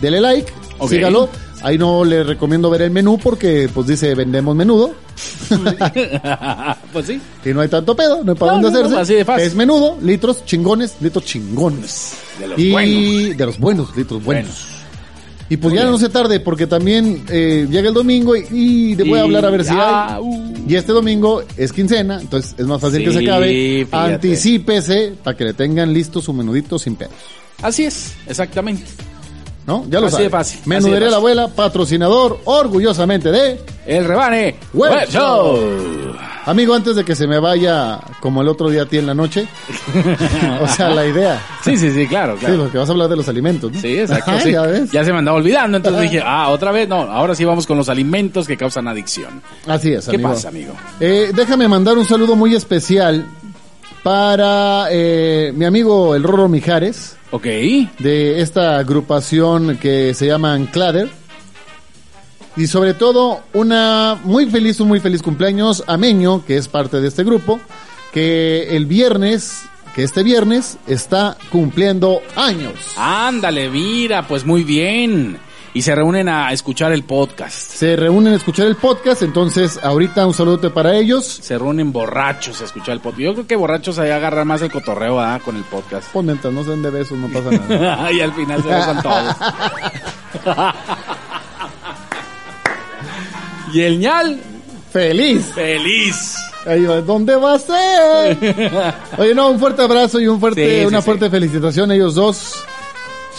[0.03, 0.89] dele like, Ok.
[0.91, 1.29] sígalo.
[1.63, 4.93] Ahí no le recomiendo ver el menú porque pues dice vendemos menudo
[6.91, 7.21] pues sí.
[7.45, 9.01] y no hay tanto pedo, no hay para No, dónde no, hacerse.
[9.01, 9.45] así de fácil.
[9.47, 12.13] Es menudo, litros chingones, litros chingones.
[12.39, 13.37] De los y buenos.
[13.37, 14.67] de los buenos, litros buenos.
[15.49, 15.91] Y pues Muy ya bien.
[15.93, 19.25] no se tarde porque también eh, llega el domingo y, y le voy a Y-
[19.25, 20.21] hablar a ver si ah, hay.
[20.21, 20.53] uh.
[20.67, 23.85] Y este domingo es quincena, entonces es más fácil que Sí, se acabe.
[23.85, 24.13] fíjate.
[24.15, 27.13] Anticípese para que le tengan listo su menudito sin pedos.
[27.61, 28.83] Así es, exactamente.
[29.65, 29.85] ¿No?
[29.89, 30.23] Ya lo Así sabe.
[30.25, 31.11] de fácil, así de Menudería fácil.
[31.11, 33.61] la abuela, patrociador orgullosamente de...
[33.85, 35.55] El rebane Web Web, Show.
[35.57, 36.15] Show.
[36.45, 39.13] Amigo, antes de que se me vaya como el otro día a ti en la
[39.13, 39.47] noche.
[40.61, 41.41] o sea, la idea.
[41.63, 42.63] Sí, sí, sí, claro, Sí, claro.
[42.63, 43.79] porque vas a hablar de los alimentos, ¿no?
[43.79, 44.31] Sí, exacto.
[44.31, 44.51] Ajá, sí.
[44.51, 44.91] ya ves.
[44.91, 47.77] Ya se me andaba olvidando, entonces dije, ah, otra vez, no, ahora sí vamos con
[47.77, 49.41] los alimentos que causan adicción.
[49.65, 50.29] Así es, ¿Qué amigo.
[50.31, 50.73] pasa, amigo?
[50.99, 53.25] Eh, déjame mandar un saludo muy especial
[54.03, 57.45] para eh, mi amigo el Roro Mijares, Ok.
[57.45, 61.09] de esta agrupación que se llama Anclader.
[62.55, 67.01] Y sobre todo, una muy feliz, un muy feliz cumpleaños a Meño, que es parte
[67.01, 67.59] de este grupo,
[68.11, 69.63] que el viernes,
[69.95, 72.75] que este viernes, está cumpliendo años.
[72.97, 75.39] Ándale, mira, pues muy bien.
[75.75, 77.55] Y se reúnen a escuchar el podcast.
[77.55, 81.25] Se reúnen a escuchar el podcast, entonces ahorita un saludo para ellos.
[81.25, 83.21] Se reúnen borrachos a escuchar el podcast.
[83.21, 86.07] Yo creo que borrachos ahí agarran más el cotorreo con el podcast.
[86.13, 88.11] Pues mientras no se den de besos, no pasa nada.
[88.11, 89.35] y al final se besan todos.
[93.73, 94.39] y el ñal,
[94.91, 95.45] ¡Feliz!
[95.55, 96.35] feliz.
[96.67, 98.37] Ahí va, ¿dónde va a ser?
[99.17, 101.05] Oye, no, un fuerte abrazo y un fuerte, Sí, sí, una sí.
[101.05, 102.63] fuerte felicitación a ellos dos.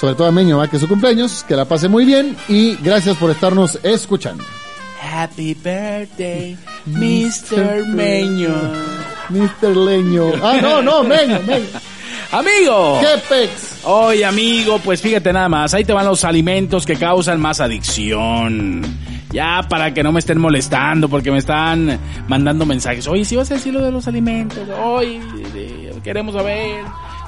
[0.05, 0.69] Sobre todo a Meño, ¿va?
[0.69, 4.45] que es su cumpleaños, que la pase muy bien y gracias por estarnos escuchando.
[5.03, 7.87] Happy birthday, Mr.
[7.87, 8.55] Meño.
[9.31, 9.75] Mr.
[9.75, 10.31] Leño.
[10.43, 11.65] Ah, no, no, Meño, Meño.
[12.33, 13.01] Amigo.
[13.01, 13.81] ¡Qué pex!
[13.85, 18.83] Oye, amigo, pues fíjate nada más, ahí te van los alimentos que causan más adicción.
[19.33, 21.99] Ya para que no me estén molestando, porque me están
[22.29, 23.09] mandando mensajes.
[23.09, 25.19] Oye, si vas a decir lo de los alimentos, hoy
[26.03, 26.85] queremos saber.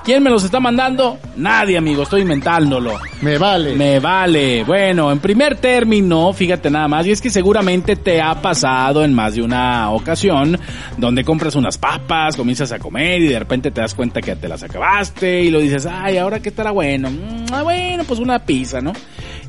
[0.06, 1.18] ¿Quién me los está mandando?
[1.34, 2.92] Nadie, amigo, estoy inventándolo.
[3.22, 3.74] Me vale.
[3.74, 4.62] Me vale.
[4.62, 9.12] Bueno, en primer término, fíjate nada más, y es que seguramente te ha pasado en
[9.12, 10.60] más de una ocasión
[10.96, 14.46] donde compras unas papas, comienzas a comer y de repente te das cuenta que te
[14.46, 17.10] las acabaste y lo dices, ay, ahora que estará bueno.
[17.10, 18.92] Mm, ah, bueno, pues una pizza, ¿no?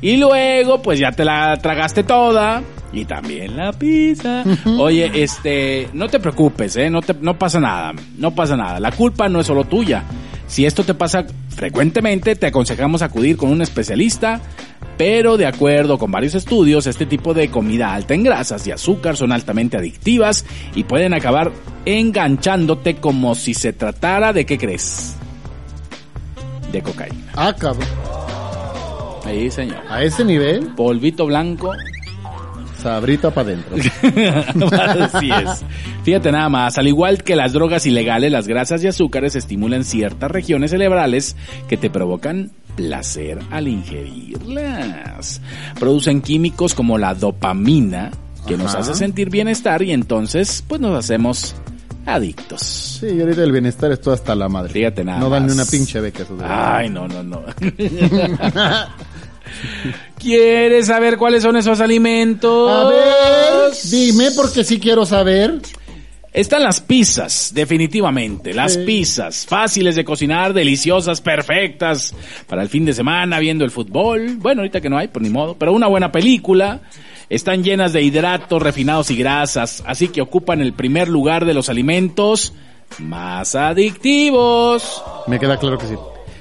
[0.00, 4.42] Y luego, pues ya te la tragaste toda y también la pizza.
[4.76, 6.90] Oye, este, no te preocupes, ¿eh?
[6.90, 8.80] No, te, no pasa nada, no pasa nada.
[8.80, 10.02] La culpa no es solo tuya.
[10.48, 14.40] Si esto te pasa frecuentemente, te aconsejamos acudir con un especialista,
[14.96, 19.16] pero de acuerdo con varios estudios, este tipo de comida alta en grasas y azúcar
[19.16, 21.52] son altamente adictivas y pueden acabar
[21.84, 25.14] enganchándote como si se tratara de, ¿qué crees?
[26.72, 27.32] De cocaína.
[27.36, 27.86] Ah, cabrón.
[29.24, 29.82] Ahí, señor.
[29.90, 31.72] A ese nivel, Polvito blanco
[32.82, 33.76] sabrita para adentro.
[35.04, 35.64] Así es.
[36.04, 40.30] Fíjate nada más, al igual que las drogas ilegales, las grasas y azúcares estimulan ciertas
[40.30, 41.36] regiones cerebrales
[41.68, 45.40] que te provocan placer al ingerirlas.
[45.78, 48.10] Producen químicos como la dopamina,
[48.46, 51.54] que nos hace sentir bienestar y entonces pues nos hacemos
[52.06, 52.62] adictos.
[52.62, 54.72] Sí, y ahorita el bienestar es todo hasta la madre.
[54.72, 56.22] Fíjate nada No dan ni una pinche beca.
[56.22, 57.42] esos Ay, no, no, no.
[60.18, 62.70] ¿Quieres saber cuáles son esos alimentos?
[62.70, 65.60] A ver, dime porque sí quiero saber.
[66.32, 68.52] Están las pizzas, definitivamente.
[68.52, 68.80] Las Sí.
[68.84, 72.14] pizzas, fáciles de cocinar, deliciosas, perfectas
[72.46, 74.36] para el fin de semana viendo el fútbol.
[74.36, 76.80] Bueno, ahorita que no hay, por ni modo, pero una buena película.
[77.30, 81.68] Están llenas de hidratos refinados y grasas, así que ocupan el primer lugar de los
[81.68, 82.52] alimentos
[82.98, 85.02] más adictivos.
[85.26, 85.94] Me queda claro que sí.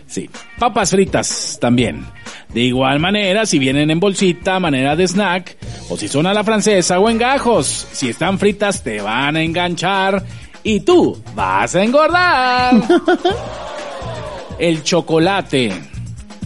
[0.07, 2.05] Sí, papas fritas también.
[2.53, 5.57] De igual manera, si vienen en bolsita, a manera de snack,
[5.89, 9.41] o si son a la francesa o en gajos, si están fritas te van a
[9.43, 10.23] enganchar
[10.63, 12.75] y tú vas a engordar.
[14.59, 15.71] El chocolate.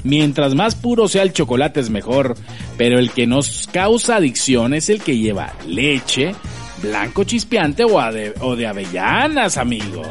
[0.03, 2.36] Mientras más puro sea el chocolate es mejor,
[2.78, 6.34] pero el que nos causa adicción es el que lleva leche,
[6.82, 10.01] blanco chispeante o, ade- o de avellanas, amigo.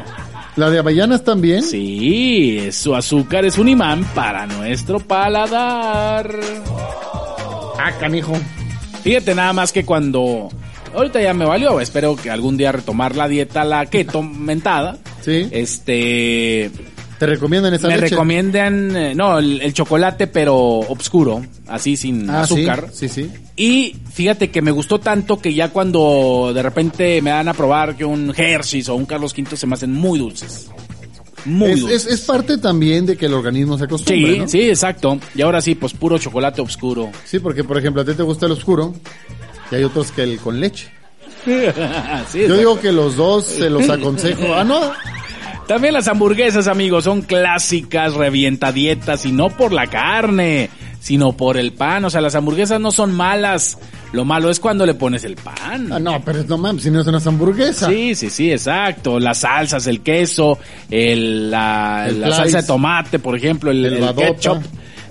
[0.57, 1.63] ¿La de avellanas también?
[1.63, 6.29] Sí, su azúcar es un imán para nuestro paladar.
[7.79, 8.33] Ah, canijo.
[9.03, 10.49] Fíjate nada más que cuando...
[10.93, 14.97] Ahorita ya me valió, espero que algún día retomar la dieta, la keto mentada.
[15.21, 15.47] Sí.
[15.51, 16.69] Este...
[17.21, 18.09] ¿Te recomiendan esa Me leche?
[18.09, 22.87] recomiendan, eh, no, el, el chocolate pero oscuro, así sin Ah, azúcar.
[22.91, 23.29] Sí, sí.
[23.55, 27.95] Y fíjate que me gustó tanto que ya cuando de repente me dan a probar
[27.95, 30.71] que un Hershey's o un Carlos V se me hacen muy dulces.
[31.45, 32.05] Muy Es, dulces.
[32.07, 34.47] es, es parte también de que el organismo se acostumbre, Sí, ¿no?
[34.47, 35.19] sí, exacto.
[35.35, 37.11] Y ahora sí, pues puro chocolate oscuro.
[37.25, 38.95] Sí, porque por ejemplo a ti te gusta el oscuro
[39.71, 40.87] y hay otros que el con leche.
[42.31, 44.55] sí, Yo digo que los dos se los aconsejo.
[44.55, 44.91] Ah, no.
[45.71, 50.69] También las hamburguesas, amigos, son clásicas, revientadietas, y no por la carne,
[50.99, 52.03] sino por el pan.
[52.03, 53.77] O sea, las hamburguesas no son malas.
[54.11, 55.93] Lo malo es cuando le pones el pan.
[55.93, 57.87] Ah, no, pero no mames, si no es una hamburguesa.
[57.87, 59.17] Sí, sí, sí, exacto.
[59.17, 60.59] Las salsas, el queso,
[60.89, 62.41] el, la, El la slice.
[62.41, 64.61] salsa de tomate, por ejemplo, el, El el ketchup.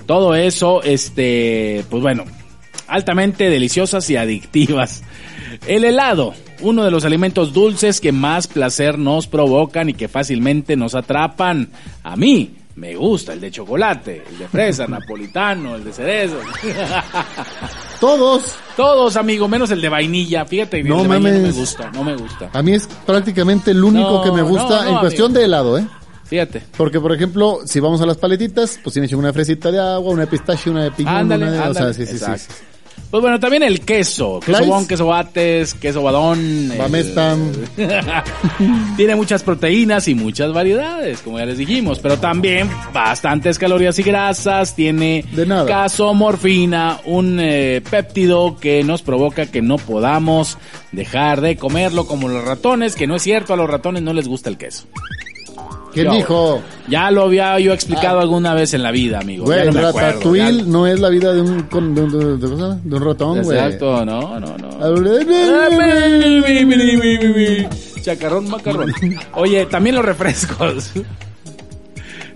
[0.05, 2.25] Todo eso, este, pues bueno,
[2.87, 5.05] altamente deliciosas y adictivas.
[5.67, 10.77] El helado, uno de los alimentos dulces que más placer nos provocan y que fácilmente
[10.77, 11.71] nos atrapan.
[12.03, 16.39] A mí me gusta el de chocolate, el de fresa, napolitano, el de cerezo.
[18.01, 18.55] Todos.
[18.77, 20.45] Todos, amigo, menos el de vainilla.
[20.47, 22.51] Fíjate, No el de vainilla no me gusta, no me gusta.
[22.53, 25.79] A mí es prácticamente el único No, que me gusta no, en cuestión de helado,
[25.79, 25.87] ¿eh?
[26.25, 26.63] Fíjate.
[26.77, 30.23] Porque, por ejemplo, si vamos a las paletitas, pues tiene una fresita de agua, una
[30.23, 31.59] de pistache, una de piñón, Ándale, una de...
[31.59, 31.95] O sea, ándale.
[31.95, 32.53] sí, sí, sí.
[33.11, 34.39] Pues bueno, también el queso.
[34.39, 36.73] Queso bon, queso bates, queso badón.
[36.79, 37.51] Bamestam.
[37.77, 37.89] el-
[38.97, 44.05] Tiene muchas proteínas y muchas variedades, como ya les dijimos, pero también bastantes calorías y
[44.05, 44.77] grasas.
[44.77, 45.67] Tiene De nada.
[45.67, 50.57] casomorfina, un eh, péptido que nos provoca que no podamos
[50.93, 54.29] dejar de comerlo como los ratones, que no es cierto, a los ratones no les
[54.29, 54.87] gusta el queso.
[55.93, 56.13] ¿Quién Yo.
[56.13, 56.63] dijo?
[56.89, 59.45] Ya lo había yo explicado alguna vez en la vida, amigo.
[59.45, 62.57] Güey, no ratatouille no es la vida de un, con- de, un- de- de- ¿cómo
[62.57, 62.81] se llama?
[62.85, 63.59] de un ratón, güey.
[63.59, 64.69] Exacto, no, no, no.
[64.81, 64.95] Ay,
[68.03, 68.93] Chacarrón, macarrón.
[69.35, 70.91] Oye, también los refrescos.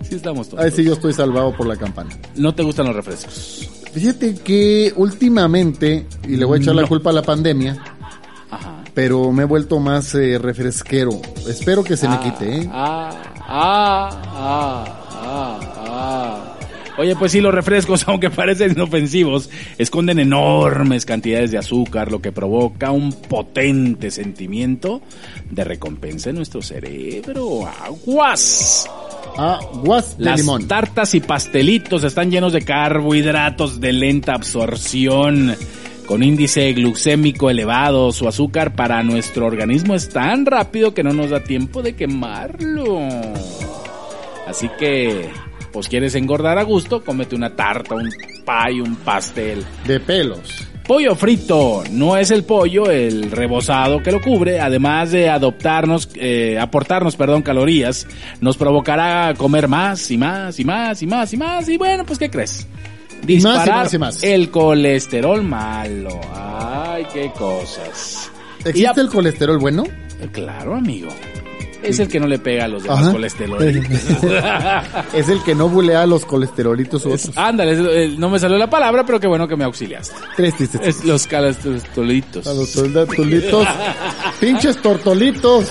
[0.01, 0.71] Sí estamos todos.
[0.73, 2.11] sí, yo estoy salvado por la campana.
[2.35, 3.67] No te gustan los refrescos.
[3.93, 7.77] Fíjate que últimamente, y le voy a echar la culpa a la pandemia,
[8.51, 8.83] Ajá.
[8.93, 11.19] pero me he vuelto más eh, refresquero.
[11.47, 12.69] Espero que se me quite, ¿eh?
[12.71, 13.09] Ah,
[13.47, 16.51] ah, ah, ah, ah.
[16.97, 22.31] Oye, pues sí, los refrescos, aunque parecen inofensivos, esconden enormes cantidades de azúcar, lo que
[22.31, 25.01] provoca un potente sentimiento
[25.49, 27.67] de recompensa en nuestro cerebro.
[27.67, 28.89] ¡Aguas!
[29.37, 30.67] Aguas de Las limón.
[30.67, 35.53] tartas y pastelitos están llenos de carbohidratos de lenta absorción,
[36.05, 38.11] con índice glucémico elevado.
[38.11, 42.99] Su azúcar para nuestro organismo es tan rápido que no nos da tiempo de quemarlo.
[44.47, 45.29] Así que,
[45.71, 49.65] pues quieres engordar a gusto, cómete una tarta, un pie, un pastel.
[49.85, 50.67] De pelos.
[50.87, 56.59] Pollo frito no es el pollo, el rebozado que lo cubre, además de adoptarnos, eh,
[56.59, 58.05] aportarnos, perdón, calorías,
[58.39, 62.19] nos provocará comer más y más y más y más y más y bueno, pues
[62.19, 62.67] ¿qué crees?
[63.27, 64.23] Y Disparar más y más.
[64.23, 66.19] el colesterol malo.
[66.33, 68.31] Ay, qué cosas.
[68.63, 69.83] ¿Existe el colesterol bueno?
[70.31, 71.09] Claro, amigo.
[71.83, 73.11] Es el que no le pega a los demás Ajá.
[73.11, 73.61] colesterol.
[75.13, 77.31] es el que no bulea a los colesterolitos otros.
[77.37, 80.15] Ándale, es- eh, no me salió la palabra, pero qué bueno que me auxiliaste.
[80.35, 80.81] Tres tristes.
[80.83, 82.47] Es los colesterolitos.
[82.47, 83.67] A los tortolitos.
[84.39, 85.69] Pinches tortolitos.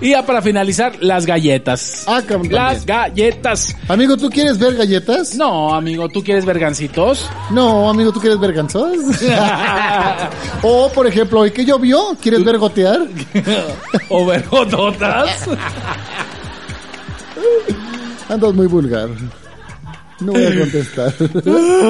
[0.00, 2.04] Y ya para finalizar, las galletas.
[2.06, 3.74] Ah, cabrón, Las galletas.
[3.88, 5.34] Amigo, ¿tú quieres ver galletas?
[5.34, 7.28] No, amigo, ¿tú quieres vergancitos?
[7.50, 8.98] No, amigo, ¿tú quieres ver gansos?
[10.62, 13.06] o, por ejemplo, hoy que llovió, ¿quieres ver gotear?
[14.08, 15.48] ¿O vergototas?
[18.28, 19.08] Andas muy vulgar.
[20.20, 21.14] No voy a contestar.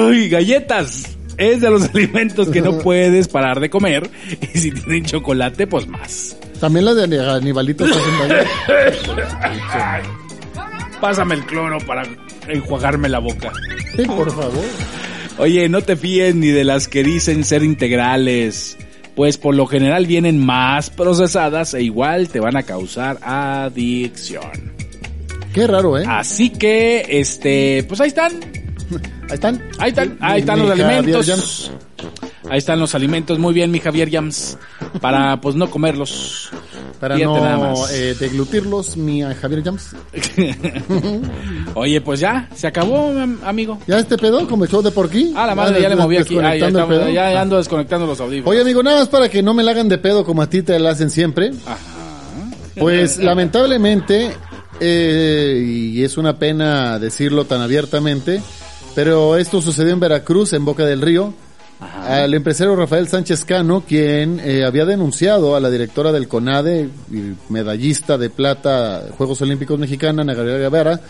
[0.07, 1.14] Uy, galletas.
[1.37, 4.09] Es de los alimentos que no puedes parar de comer.
[4.53, 6.35] Y si tienen chocolate, pues más.
[6.59, 7.45] También las de hacen daño.
[11.01, 12.03] Pásame el cloro para
[12.47, 13.51] enjuagarme la boca.
[13.95, 14.63] Sí, por favor.
[15.37, 18.77] Oye, no te fíes ni de las que dicen ser integrales,
[19.15, 24.73] pues por lo general vienen más procesadas e igual te van a causar adicción.
[25.53, 26.05] Qué raro, ¿eh?
[26.07, 28.31] Así que, este, pues ahí están,
[29.29, 29.61] Ahí están.
[29.79, 31.27] ahí están, ahí están Mi los Javier alimentos.
[31.27, 31.71] Jams.
[32.49, 34.57] Ahí están los alimentos, muy bien mi Javier Jams,
[35.01, 36.49] para pues no comerlos.
[36.99, 39.95] Para Fíjate no eh, deglutirlos, mi eh, Javier Jams.
[41.73, 43.79] Oye, pues ya, se acabó, am- amigo.
[43.87, 45.33] ¿Ya este pedo como el show de por aquí?
[45.35, 46.37] Ah, la madre, ya le moví aquí.
[46.37, 47.41] Ah, ya, estamos- Ajá.
[47.41, 48.51] ando desconectando los audífonos.
[48.51, 50.61] Oye, amigo, nada más para que no me la hagan de pedo como a ti
[50.61, 51.51] te la hacen siempre.
[52.77, 54.31] Pues lamentablemente,
[54.79, 58.41] eh, y es una pena decirlo tan abiertamente,
[58.95, 61.33] pero esto sucedió en Veracruz, en Boca del Río.
[61.79, 67.33] Al empresario Rafael Sánchez Cano, quien eh, había denunciado a la directora del CONADE, y
[67.49, 71.01] medallista de plata Juegos Olímpicos Mexicana, Ana Gabriela Guevara,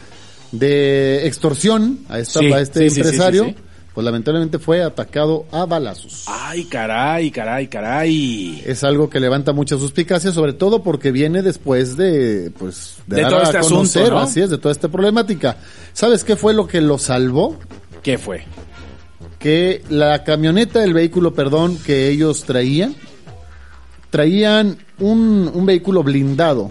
[0.52, 3.56] de extorsión a, esta, Sí, a este sí, empresario, sí.
[3.96, 6.26] Pues lamentablemente fue atacado a balazos.
[6.28, 8.62] Ay, caray, caray, caray.
[8.66, 13.32] Es algo que levanta mucha suspicacia, sobre todo porque viene después de, pues, De dar
[13.32, 14.20] todo a este conocer, asunto, ¿no?
[14.20, 15.56] así es, de toda esta problemática.
[15.94, 17.58] ¿Sabes qué fue lo que lo salvó?
[18.04, 18.44] ¿Qué fue?
[19.40, 22.96] Que la camioneta, el vehículo, perdón, que ellos traían,
[24.10, 26.70] traían un, un vehículo blindado.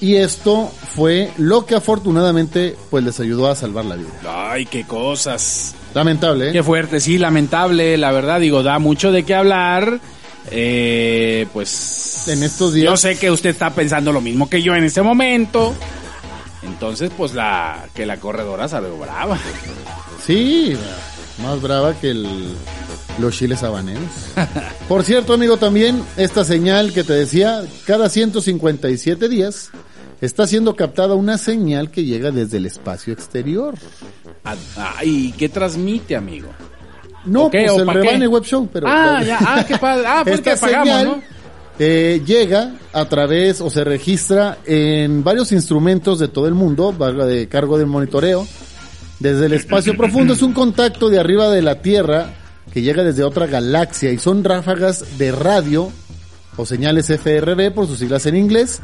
[0.00, 4.08] Y esto fue lo que afortunadamente, pues, les ayudó a salvar la vida.
[4.26, 5.74] Ay, qué cosas.
[5.94, 6.52] Lamentable, ¿eh?
[6.52, 10.00] Qué fuerte, sí, lamentable, la verdad, digo, da mucho de qué hablar.
[10.50, 12.24] Eh, pues.
[12.28, 15.02] En estos días- Yo sé que usted está pensando lo mismo que yo en este
[15.02, 15.74] momento.
[16.62, 17.86] Entonces, pues la.
[17.94, 19.38] Que la corredora salió brava.
[20.26, 20.76] Sí,
[21.42, 22.54] más brava que el,
[23.18, 24.02] los chiles habaneros.
[24.88, 29.70] Por cierto, amigo, también esta señal que te decía, cada 157 días
[30.20, 33.74] está siendo captada una señal que llega desde el espacio exterior.
[34.76, 36.48] Ay, ¿qué transmite, amigo?
[37.24, 37.66] No, ¿O qué?
[37.66, 37.88] pues ¿O el?
[37.88, 38.86] Rebane Web Show, pero...
[38.88, 40.04] Ah, ya, ah, qué padre.
[40.06, 41.22] Ah, pues Esta que pagamos, señal ¿no?
[41.78, 47.12] eh, llega a través o se registra en varios instrumentos de todo el mundo, va
[47.12, 48.46] de cargo de monitoreo,
[49.18, 50.32] desde el espacio profundo.
[50.32, 52.34] Es un contacto de arriba de la Tierra
[52.72, 55.90] que llega desde otra galaxia y son ráfagas de radio
[56.56, 58.80] o señales FRB por sus siglas en inglés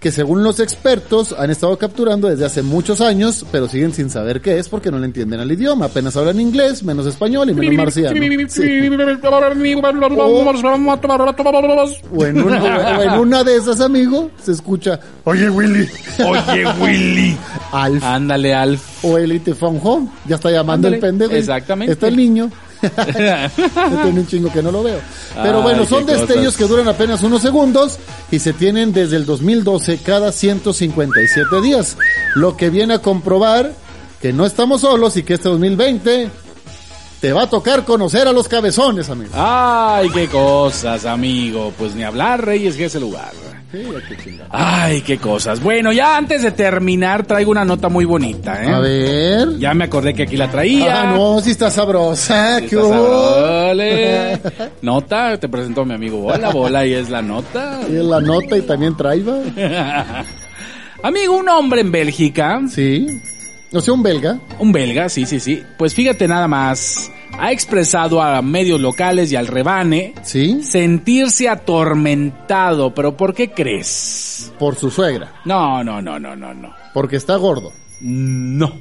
[0.00, 4.40] que según los expertos han estado capturando desde hace muchos años, pero siguen sin saber
[4.40, 5.84] qué es porque no le entienden al idioma.
[5.84, 8.08] Apenas hablan inglés, menos español y menos marciano.
[8.62, 8.62] Sí.
[12.14, 12.62] O en, una,
[12.98, 15.86] o en una de esas, amigo, se escucha, oye Willy,
[16.26, 17.36] Oye, Willy.
[17.72, 19.04] Alf, Ándale, Alf.
[19.04, 21.32] o Elite Phone Home, ya está llamando Ándale, el pendejo.
[21.32, 21.92] exactamente.
[21.92, 22.50] Está el niño.
[22.82, 25.00] Yo tengo un chingo que no lo veo.
[25.42, 26.56] Pero Ay, bueno, son destellos cosas.
[26.56, 27.98] que duran apenas unos segundos
[28.30, 31.96] y se tienen desde el 2012 cada 157 días.
[32.34, 33.72] Lo que viene a comprobar
[34.20, 36.30] que no estamos solos y que este 2020
[37.20, 39.30] te va a tocar conocer a los cabezones, amigo.
[39.34, 41.72] Ay, qué cosas, amigo.
[41.78, 43.32] Pues ni hablar, Reyes, que ese lugar.
[43.72, 44.38] Sí.
[44.50, 45.62] Ay, qué cosas.
[45.62, 48.68] Bueno, ya antes de terminar, traigo una nota muy bonita, ¿eh?
[48.68, 49.58] A ver.
[49.58, 51.02] Ya me acordé que aquí la traía.
[51.02, 52.58] Ah, no, si está sabrosa.
[52.58, 54.40] Sí ¿qué está sabrole.
[54.82, 56.50] Nota, te presento a mi amigo Bola.
[56.50, 57.80] Bola y es la nota.
[57.88, 59.38] Y la nota y también traiba.
[61.02, 63.06] Amigo, un hombre en Bélgica, Sí.
[63.72, 64.40] No sé, un belga.
[64.58, 65.62] un belga, sí, sí, sí.
[65.78, 70.62] Pues fíjate nada más, ha expresado a medios locales y al rebane Sí.
[70.62, 72.92] sentirse atormentado.
[72.94, 74.52] ¿Pero por qué crees?
[74.58, 75.40] Por su suegra.
[75.44, 76.74] No, no, no, no, no, no.
[76.92, 77.72] Porque está gordo.
[78.00, 78.72] No.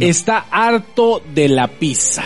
[0.00, 2.22] Está harto de la pizza.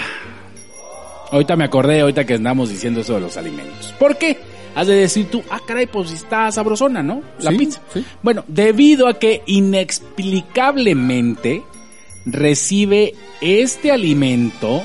[1.31, 3.95] Ahorita me acordé, ahorita que andamos diciendo eso de los alimentos.
[3.99, 4.39] ¿Por qué?
[4.75, 7.23] Has de decir tú, ah, caray, pues está sabrosona, ¿no?
[7.41, 7.81] La Sí, pizza.
[7.93, 8.05] sí.
[8.23, 11.63] Bueno, debido a que inexplicablemente
[12.27, 14.83] recibe este alimento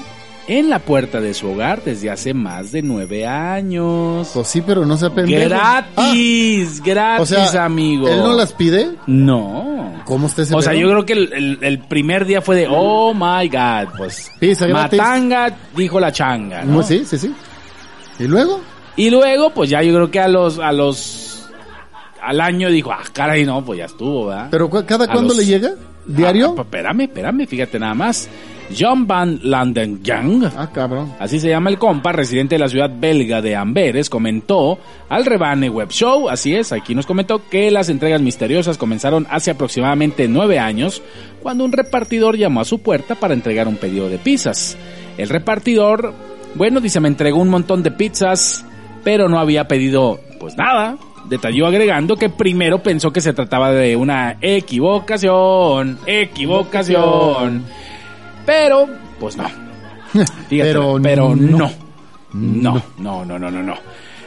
[0.47, 4.29] en la puerta de su hogar desde hace más de nueve años.
[4.33, 5.49] Pues sí, pero no se pendejo.
[5.49, 8.07] Gratis, Ah, gratis, o sea, amigo.
[8.07, 8.91] ¿él no las pide?
[9.07, 10.01] No.
[10.05, 12.67] ¿Cómo está ese O sea, yo creo que el, el- el primer día fue de,
[12.69, 14.31] oh my god, pues.
[14.39, 14.99] Pizza gratis.
[14.99, 16.83] Matanga dijo la changa, ¿no?
[16.83, 17.33] Sí, sí, sí.
[18.19, 18.61] ¿Y luego?
[18.95, 21.49] Y luego, pues ya yo creo que a los, a los,
[22.21, 24.47] al año dijo, ah, caray, no, pues ya estuvo, ¿verdad?
[24.51, 25.71] ¿Pero cada cuándo los- le llega?
[26.07, 26.55] ¿Diario?
[26.57, 28.29] Ah, espérame, espérame, fíjate nada más.
[28.75, 31.13] John Van Landengang, Ah, cabrón.
[31.19, 35.69] así se llama el compa, residente de la ciudad belga de Amberes, comentó al Rebane
[35.69, 40.57] Web Show, así es, aquí nos comentó que las entregas misteriosas comenzaron hace aproximadamente nueve
[40.57, 41.03] años,
[41.43, 44.75] cuando un repartidor llamó a su puerta para entregar un pedido de pizzas.
[45.19, 46.13] El repartidor,
[46.55, 48.65] bueno, dice, me entregó un montón de pizzas,
[49.03, 50.97] pero no había pedido, pues nada.
[51.29, 57.63] Detalló agregando que primero pensó que se trataba de una equivocación, equivocación.
[58.45, 58.87] Pero,
[59.19, 59.45] pues no.
[60.13, 61.57] Fíjate, Pero pero, no.
[61.57, 62.83] no.
[62.97, 63.75] No, no, no, no, no.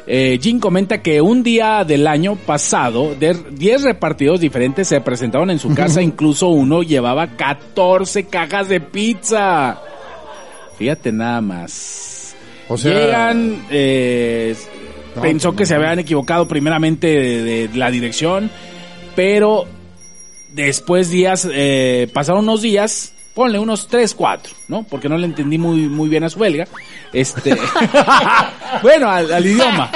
[0.07, 5.51] Eh, Jim comenta que un día del año pasado, de 10 repartidos diferentes se presentaron
[5.51, 9.79] en su casa, incluso uno llevaba 14 cajas de pizza.
[10.79, 12.35] Fíjate nada más.
[12.69, 14.57] O sea- Llegan, eh,
[15.17, 18.51] No, pensó pues que se habían equivocado primeramente de, de la dirección,
[19.17, 19.67] pero
[20.53, 24.83] después días, eh, pasaron unos días, ponle unos 3, 4, ¿no?
[24.85, 26.67] Porque no le entendí muy, muy bien a su belga.
[27.13, 27.57] Este,
[28.83, 29.91] bueno, al, al idioma.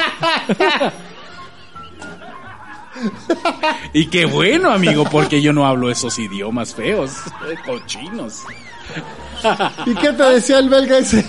[3.92, 7.12] y qué bueno, amigo, porque yo no hablo esos idiomas feos,
[7.66, 8.42] cochinos.
[9.86, 11.26] ¿Y qué te decía el belga ese?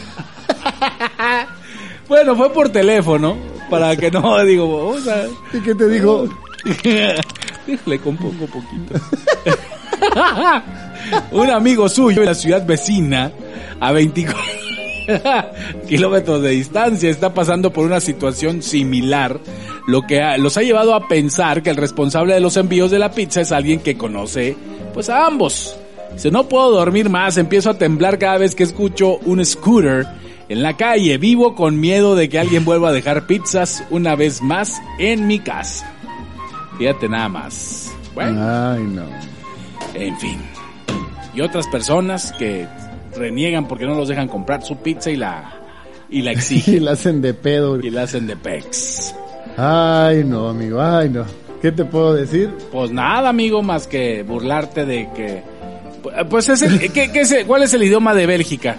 [2.07, 3.37] Bueno, fue por teléfono,
[3.69, 5.25] para que no, digo, vamos a...
[5.55, 6.27] ¿Y qué te dijo?
[7.85, 8.95] Le compongo poquito.
[11.31, 13.31] Un amigo suyo en la ciudad vecina,
[13.79, 14.63] a 24
[15.87, 19.39] kilómetros de distancia, está pasando por una situación similar,
[19.87, 23.11] lo que los ha llevado a pensar que el responsable de los envíos de la
[23.11, 24.55] pizza es alguien que conoce,
[24.93, 25.75] pues a ambos.
[26.13, 30.05] Dice, no puedo dormir más, empiezo a temblar cada vez que escucho un scooter
[30.53, 34.41] en la calle, vivo con miedo de que alguien vuelva a dejar pizzas una vez
[34.41, 35.89] más en mi casa.
[36.77, 37.93] Fíjate nada más.
[38.15, 39.03] Bueno, Ay, no.
[39.93, 40.37] en fin.
[41.35, 42.67] Y otras personas que
[43.15, 45.53] reniegan porque no los dejan comprar su pizza y la
[46.09, 47.79] y la Y exigen la hacen de pedo.
[47.79, 49.15] y la hacen de pex.
[49.57, 51.25] Ay, no, amigo, ay, no.
[51.61, 52.51] ¿Qué te puedo decir?
[52.71, 55.43] Pues nada, amigo, más que burlarte de que
[56.29, 58.75] pues es el, ¿qué- qué es el- ¿cuál es el idioma de Bélgica?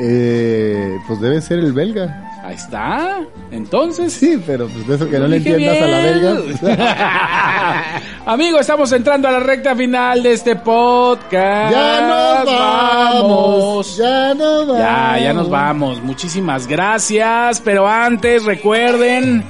[0.00, 2.30] Eh, pues debe ser el belga.
[2.42, 3.20] Ahí está.
[3.50, 8.02] Entonces, Sí, pero pues de eso que no le entiendas a la belga.
[8.26, 11.72] Amigo, estamos entrando a la recta final de este podcast.
[11.72, 13.96] ya nos vamos.
[13.96, 14.78] Ya nos vamos.
[14.78, 16.02] Ya, ya nos vamos.
[16.02, 17.60] Muchísimas gracias.
[17.60, 19.44] Pero antes, recuerden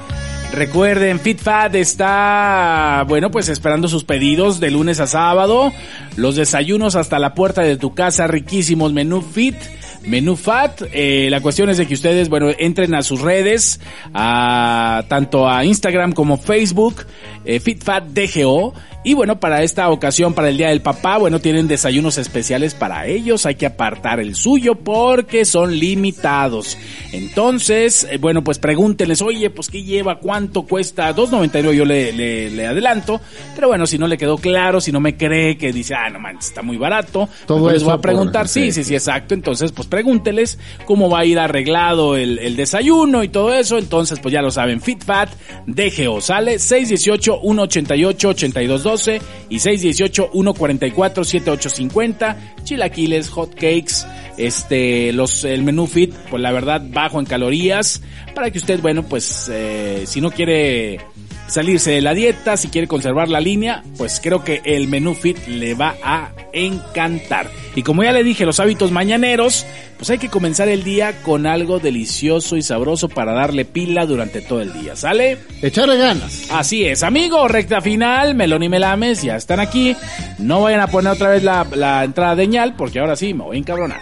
[0.52, 5.72] Recuerden, FitFat está, bueno, pues esperando sus pedidos de lunes a sábado.
[6.16, 9.56] Los desayunos hasta la puerta de tu casa, riquísimos menú Fit.
[10.04, 13.80] Menú Fat, eh, la cuestión es de que ustedes, bueno, entren a sus redes,
[14.14, 17.04] a, tanto a Instagram como Facebook,
[17.44, 18.74] eh, FitFatDGO,
[19.04, 23.06] y bueno, para esta ocasión, para el Día del Papá, bueno, tienen desayunos especiales para
[23.08, 26.78] ellos, hay que apartar el suyo porque son limitados.
[27.10, 30.18] Entonces, eh, bueno, pues pregúntenles, oye, pues ¿qué lleva?
[30.20, 31.14] ¿Cuánto cuesta?
[31.14, 33.20] 2.99 yo le, le, le adelanto,
[33.56, 36.20] pero bueno, si no le quedó claro, si no me cree que dice, ah, no
[36.20, 39.34] manches, está muy barato, Todo mejor les voy a por- preguntar, sí, sí, sí, exacto,
[39.34, 44.20] entonces pues pregúnteles cómo va a ir arreglado el, el desayuno y todo eso, entonces
[44.20, 45.28] pues ya lo saben, FitFat,
[45.66, 49.20] DGO, sale 618-188-8212
[49.50, 54.06] y 618-144-7850, chilaquiles, hot cakes,
[54.38, 58.00] este, los, el menú fit, pues la verdad bajo en calorías,
[58.34, 61.00] para que usted, bueno, pues eh, si no quiere
[61.48, 65.38] salirse de la dieta, si quiere conservar la línea, pues creo que el menú fit
[65.46, 67.50] le va a encantar.
[67.74, 69.66] Y como ya le dije, los hábitos mañaneros,
[69.96, 74.40] pues hay que comenzar el día con algo delicioso y sabroso para darle pila durante
[74.42, 75.38] todo el día, ¿sale?
[75.62, 76.46] Echarle ganas.
[76.50, 79.96] Así es, amigo, recta final, Melón y Melames ya están aquí.
[80.38, 83.44] No vayan a poner otra vez la, la entrada de ñal, porque ahora sí me
[83.44, 84.00] voy a encabronar.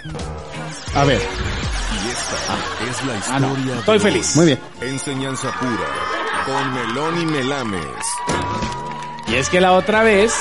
[0.94, 3.78] A ver, Y esta es la Ah, no, historia.
[3.78, 4.36] estoy de feliz.
[4.36, 4.58] muy bien.
[4.82, 6.19] Enseñanza pura.
[6.51, 7.81] Con Melón y Melames.
[9.28, 10.32] Y es que la otra vez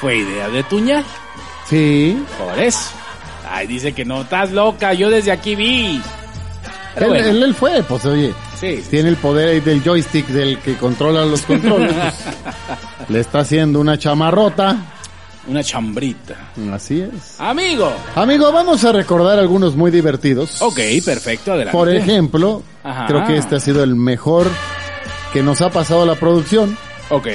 [0.00, 1.04] fue idea de Tuñal.
[1.68, 2.20] Sí.
[2.38, 2.90] Por eso.
[3.48, 6.02] Ay, dice que no, estás loca, yo desde aquí vi.
[6.94, 8.88] Pero Él, bueno, él, él fue, pues oye, sí, sí.
[8.90, 11.94] tiene el poder ahí del joystick del que controla los controles.
[11.94, 14.76] pues, le está haciendo una chamarrota.
[15.46, 16.34] una chambrita.
[16.72, 17.40] Así es.
[17.40, 17.92] Amigo.
[18.16, 20.60] Amigo, vamos a recordar algunos muy divertidos.
[20.62, 21.72] Ok, perfecto, adelante.
[21.78, 23.06] Por ejemplo, Ajá.
[23.06, 24.48] creo que este ha sido el mejor
[25.32, 26.76] que nos ha pasado la producción.
[27.10, 27.26] Ok.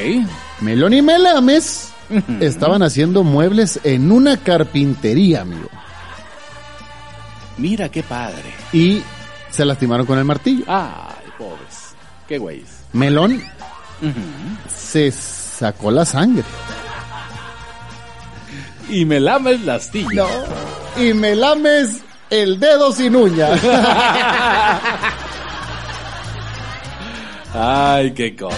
[0.61, 1.91] Melón y Melames
[2.39, 5.69] estaban haciendo muebles en una carpintería, amigo.
[7.57, 8.53] Mira qué padre.
[8.71, 9.03] Y
[9.51, 10.65] se lastimaron con el martillo.
[10.67, 11.95] Ay, pobres.
[12.27, 12.69] Qué güeyes.
[12.93, 13.41] Melón
[14.67, 16.43] se sacó la sangre.
[18.89, 20.09] Y me lames la astilla.
[20.13, 20.27] No.
[21.01, 23.49] Y Melames el dedo sin uña.
[27.53, 28.57] Ay, qué cosas.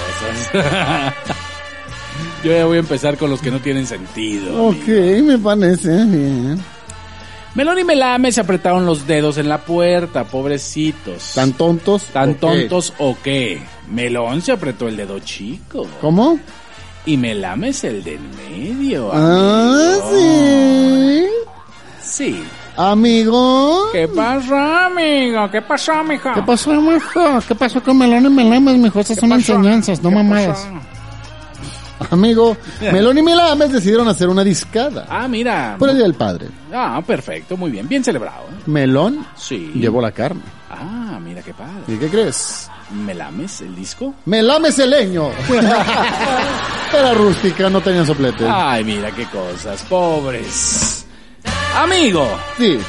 [2.43, 4.67] Yo ya voy a empezar con los que no tienen sentido.
[4.67, 4.87] ok,
[5.23, 6.59] me parece bien.
[7.55, 11.31] Melón y Melame se apretaron los dedos en la puerta, pobrecitos.
[11.33, 12.03] ¿Tan tontos?
[12.13, 12.39] ¿Tan ¿O qué?
[12.39, 13.61] tontos o qué?
[13.89, 15.87] Melón se apretó el dedo chico.
[16.01, 16.37] ¿Cómo?
[17.05, 19.09] Y Melame es el del medio.
[19.13, 21.25] Ah, sí.
[22.03, 22.43] Sí.
[22.77, 23.89] Amigo.
[23.91, 25.49] ¿Qué pasó, amigo?
[25.51, 26.29] ¿Qué pasó, mijo?
[26.33, 27.39] ¿Qué pasó, mijo?
[27.47, 28.99] ¿Qué pasó con Melón y Melames, mijo?
[28.99, 29.53] Estas son pasó?
[29.55, 30.59] enseñanzas, no ¿Qué mamadas.
[30.59, 32.13] pasó?
[32.13, 35.05] Amigo, Melón y Melames decidieron hacer una discada.
[35.09, 35.75] Ah, mira.
[35.79, 36.47] Por el Día del Padre.
[36.73, 37.87] Ah, perfecto, muy bien.
[37.87, 38.43] Bien celebrado.
[38.43, 38.61] ¿eh?
[38.65, 39.71] Melón Sí.
[39.75, 40.41] llevó la carne.
[40.69, 41.83] Ah, mira qué padre.
[41.87, 42.69] ¿Y qué crees?
[42.91, 44.13] ¿Melames el disco?
[44.25, 45.29] Melames el leño.
[46.93, 48.45] Era rústica, no tenía soplete.
[48.47, 51.04] Ay, mira qué cosas, pobres.
[51.75, 52.27] Amigo,
[52.57, 52.79] Sí.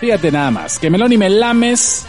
[0.00, 2.04] fíjate nada más, que Melón y Melames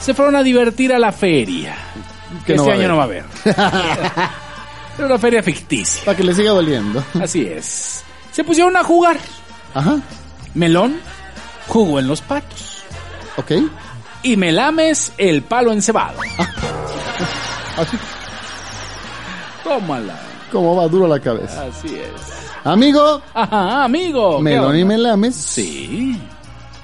[0.00, 1.76] se fueron a divertir a la feria.
[2.46, 3.24] Que no este año no va a haber.
[3.44, 6.04] Era una feria ficticia.
[6.04, 7.02] Para que le siga doliendo.
[7.20, 8.04] Así es.
[8.32, 9.16] Se pusieron a jugar.
[9.74, 9.96] Ajá.
[10.54, 11.00] Melón
[11.66, 12.82] jugó en los patos.
[13.36, 13.52] Ok.
[14.22, 16.18] Y Melames el palo encebado.
[17.76, 17.96] Así
[19.64, 20.18] Tómala.
[20.52, 21.64] como va duro la cabeza.
[21.64, 22.49] Así es.
[22.64, 24.36] Amigo, Ajá, amigo.
[24.38, 24.84] ¿qué Melón y?
[24.84, 26.20] Melames Sí.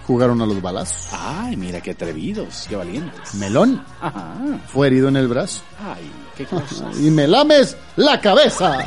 [0.06, 1.08] jugaron a los balazos.
[1.12, 3.34] Ay, mira qué atrevidos, qué valientes.
[3.34, 4.34] Melón Ajá.
[4.72, 5.62] fue herido en el brazo.
[5.84, 6.96] Ay, qué cosas.
[6.98, 8.78] Y Melames la cabeza.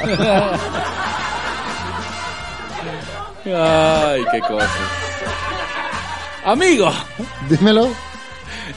[3.46, 4.70] Ay, qué cosas.
[6.46, 6.92] Amigo.
[7.50, 7.90] Dímelo.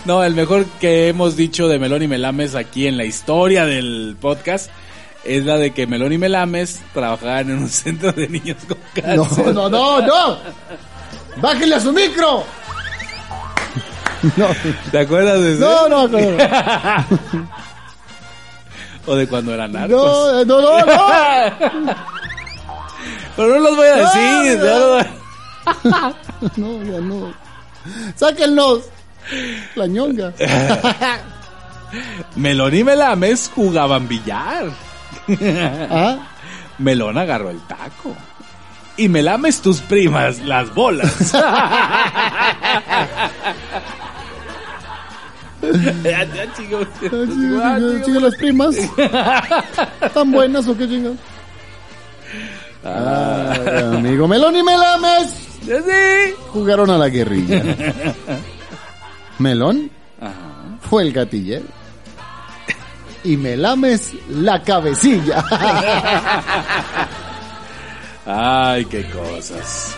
[0.04, 4.16] No, el mejor que hemos dicho de Melón y Melames aquí en la historia del
[4.20, 4.70] podcast
[5.24, 8.78] es la de que Melón y Melames trabajaban en un centro de niños con
[9.16, 9.54] No, cáncer.
[9.54, 10.38] no, no, no.
[11.36, 12.44] Bájenle a su micro.
[14.36, 14.46] No,
[14.92, 15.60] ¿Te acuerdas de ese?
[15.60, 16.18] no, no, no.
[19.06, 20.46] O de cuando eran narcos.
[20.46, 21.94] No, no, no, no.
[23.36, 24.58] Pero no los voy a decir.
[24.60, 25.10] No, ya
[25.90, 26.14] no.
[26.54, 27.34] no- No, ya no.
[28.14, 28.82] Sáquenlos.
[29.74, 30.32] La ñonga.
[32.36, 34.66] Melón y Melames jugaban billar.
[35.90, 36.18] ¿Ah?
[36.78, 38.14] Melón agarró el taco.
[38.96, 41.32] Y Melames tus primas las bolas.
[46.02, 46.80] Ya, ya, chico.
[48.20, 48.76] Las primas.
[50.12, 51.18] ¿Tan buenas o qué chingados?
[52.84, 56.34] Ay, amigo Melón y Melames Sí.
[56.48, 57.62] jugaron a la guerrilla.
[59.38, 59.88] Melón
[60.90, 61.64] fue el gatillero.
[63.24, 65.44] Y Melames la cabecilla.
[68.26, 69.96] Ay, qué cosas.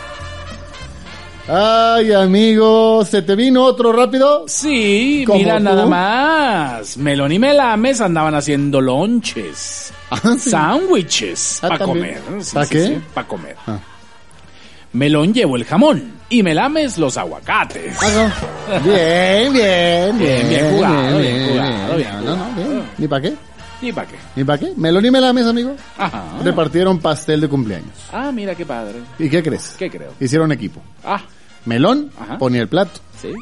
[1.46, 4.44] Ay, amigo, ¿se te vino otro rápido?
[4.46, 5.64] Sí, ¿Como mira tú?
[5.64, 6.96] nada más.
[6.96, 9.92] Melón y Melames andaban haciendo lonches.
[10.10, 10.50] Ah, sí.
[10.50, 11.58] Sándwiches.
[11.62, 12.22] Ah, para comer.
[12.52, 13.00] ¿Pa qué?
[13.12, 13.56] para comer.
[13.66, 13.78] Ah.
[14.94, 17.96] Melón llevó el jamón y Melames los aguacates.
[18.00, 18.32] Ah.
[18.84, 22.82] Bien, bien, bien, Bien, bien jugado, bien jugado, bien No, no, bien.
[22.98, 23.34] ¿Ni para qué?
[23.82, 24.16] ¿Y para qué?
[24.36, 24.72] ¿Ni para qué?
[24.76, 25.74] Melón y Melames, amigo.
[25.98, 26.24] Ajá.
[26.44, 27.90] Repartieron pastel de cumpleaños.
[28.12, 29.00] Ah, mira qué padre.
[29.18, 29.74] ¿Y qué crees?
[29.76, 30.12] ¿Qué creo?
[30.20, 30.80] Hicieron equipo.
[31.04, 31.20] Ah,
[31.64, 33.32] Melón ponía el plato sí.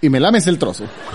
[0.00, 0.84] y Melames el trozo.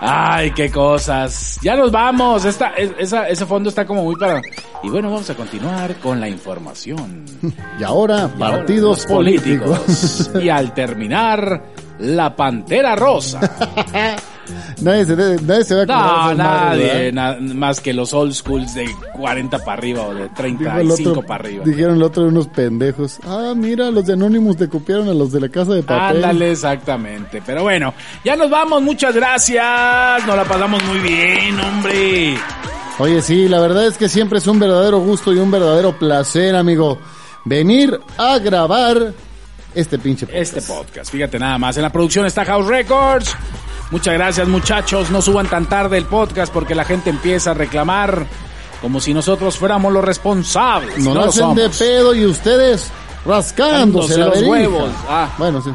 [0.00, 1.58] Ay, qué cosas.
[1.62, 2.44] Ya nos vamos.
[2.44, 4.40] Esta, es- esa, ese fondo está como muy para...
[4.82, 7.24] Y bueno, vamos a continuar con la información.
[7.80, 10.30] Y ahora, partidos políticos.
[10.42, 11.62] y al terminar,
[11.98, 13.40] la Pantera Rosa.
[14.80, 18.74] nadie, se, nadie se va a de No, madres, nadie, más que los old schools
[18.74, 21.64] de 40 para arriba o de Dijo el 35 otro- para arriba.
[21.64, 23.18] Dijeron el otro unos pendejos.
[23.26, 26.16] Ah, mira, los de Anonymous te copiaron a los de la casa de papel.
[26.24, 27.42] Ándale, exactamente.
[27.44, 27.94] Pero bueno,
[28.24, 30.26] ya nos vamos, muchas gracias.
[30.26, 32.36] Nos la pasamos muy bien, hombre.
[32.98, 36.56] Oye, sí, la verdad es que siempre es un verdadero gusto y un verdadero placer,
[36.56, 36.98] amigo,
[37.44, 39.12] venir a grabar
[39.74, 40.56] este pinche podcast.
[40.56, 41.76] Este podcast, fíjate nada más.
[41.76, 43.36] En la producción está House Records.
[43.90, 45.10] Muchas gracias, muchachos.
[45.10, 48.26] No suban tan tarde el podcast porque la gente empieza a reclamar
[48.80, 50.98] como si nosotros fuéramos los responsables.
[50.98, 52.90] No lo hacen de pedo y ustedes
[53.26, 54.50] rascándose Dándose la los verija.
[54.50, 54.90] huevos.
[55.08, 55.28] Ah.
[55.38, 55.70] Bueno, sí.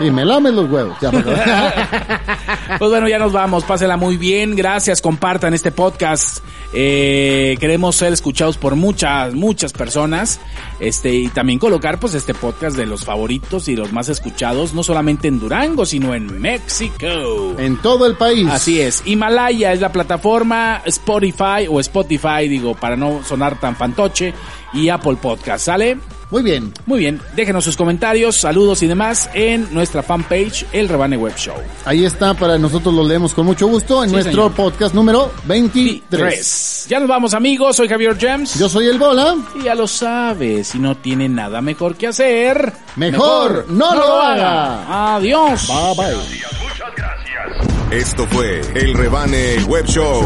[0.00, 0.96] y me lames los huevos.
[1.00, 1.10] Ya,
[2.78, 3.64] Pues bueno, ya nos vamos.
[3.64, 4.56] Pásenla muy bien.
[4.56, 5.00] Gracias.
[5.00, 6.38] Compartan este podcast.
[6.72, 10.40] Eh, queremos ser escuchados por muchas, muchas personas.
[10.80, 14.82] Este, y también colocar pues este podcast de los favoritos y los más escuchados, no
[14.82, 17.54] solamente en Durango, sino en México.
[17.58, 18.48] en todo el país.
[18.50, 19.02] Así es.
[19.06, 24.34] Himalaya es la plataforma, Spotify o Spotify, digo, para no sonar tan fantoche,
[24.72, 25.96] y Apple Podcast, ¿sale?
[26.30, 26.72] Muy bien.
[26.86, 31.54] Muy bien, déjenos sus comentarios, saludos y demás en nuestra fanpage, El Rebane Web Show.
[31.84, 34.52] Ahí está, para nosotros lo leemos con mucho gusto en Sí, nuestro señor.
[34.54, 36.02] podcast número 23.
[36.10, 36.86] Tres.
[36.88, 38.58] Ya nos vamos amigos, soy Javier James.
[38.58, 39.36] Yo soy el Bola.
[39.54, 45.14] Y ya lo sabes, si no tiene nada mejor que hacer, Mejor no lo haga.
[45.16, 45.68] Adiós.
[45.68, 46.16] Bye bye.
[46.16, 47.92] Muchas gracias.
[47.92, 50.24] Esto fue El Rebane Web Show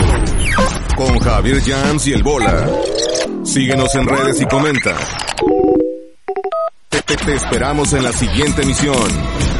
[0.97, 2.67] con Javier Jams y el Bola.
[3.45, 4.97] Síguenos en redes y comenta.
[7.17, 9.60] Te, esperamos en la siguiente emisión.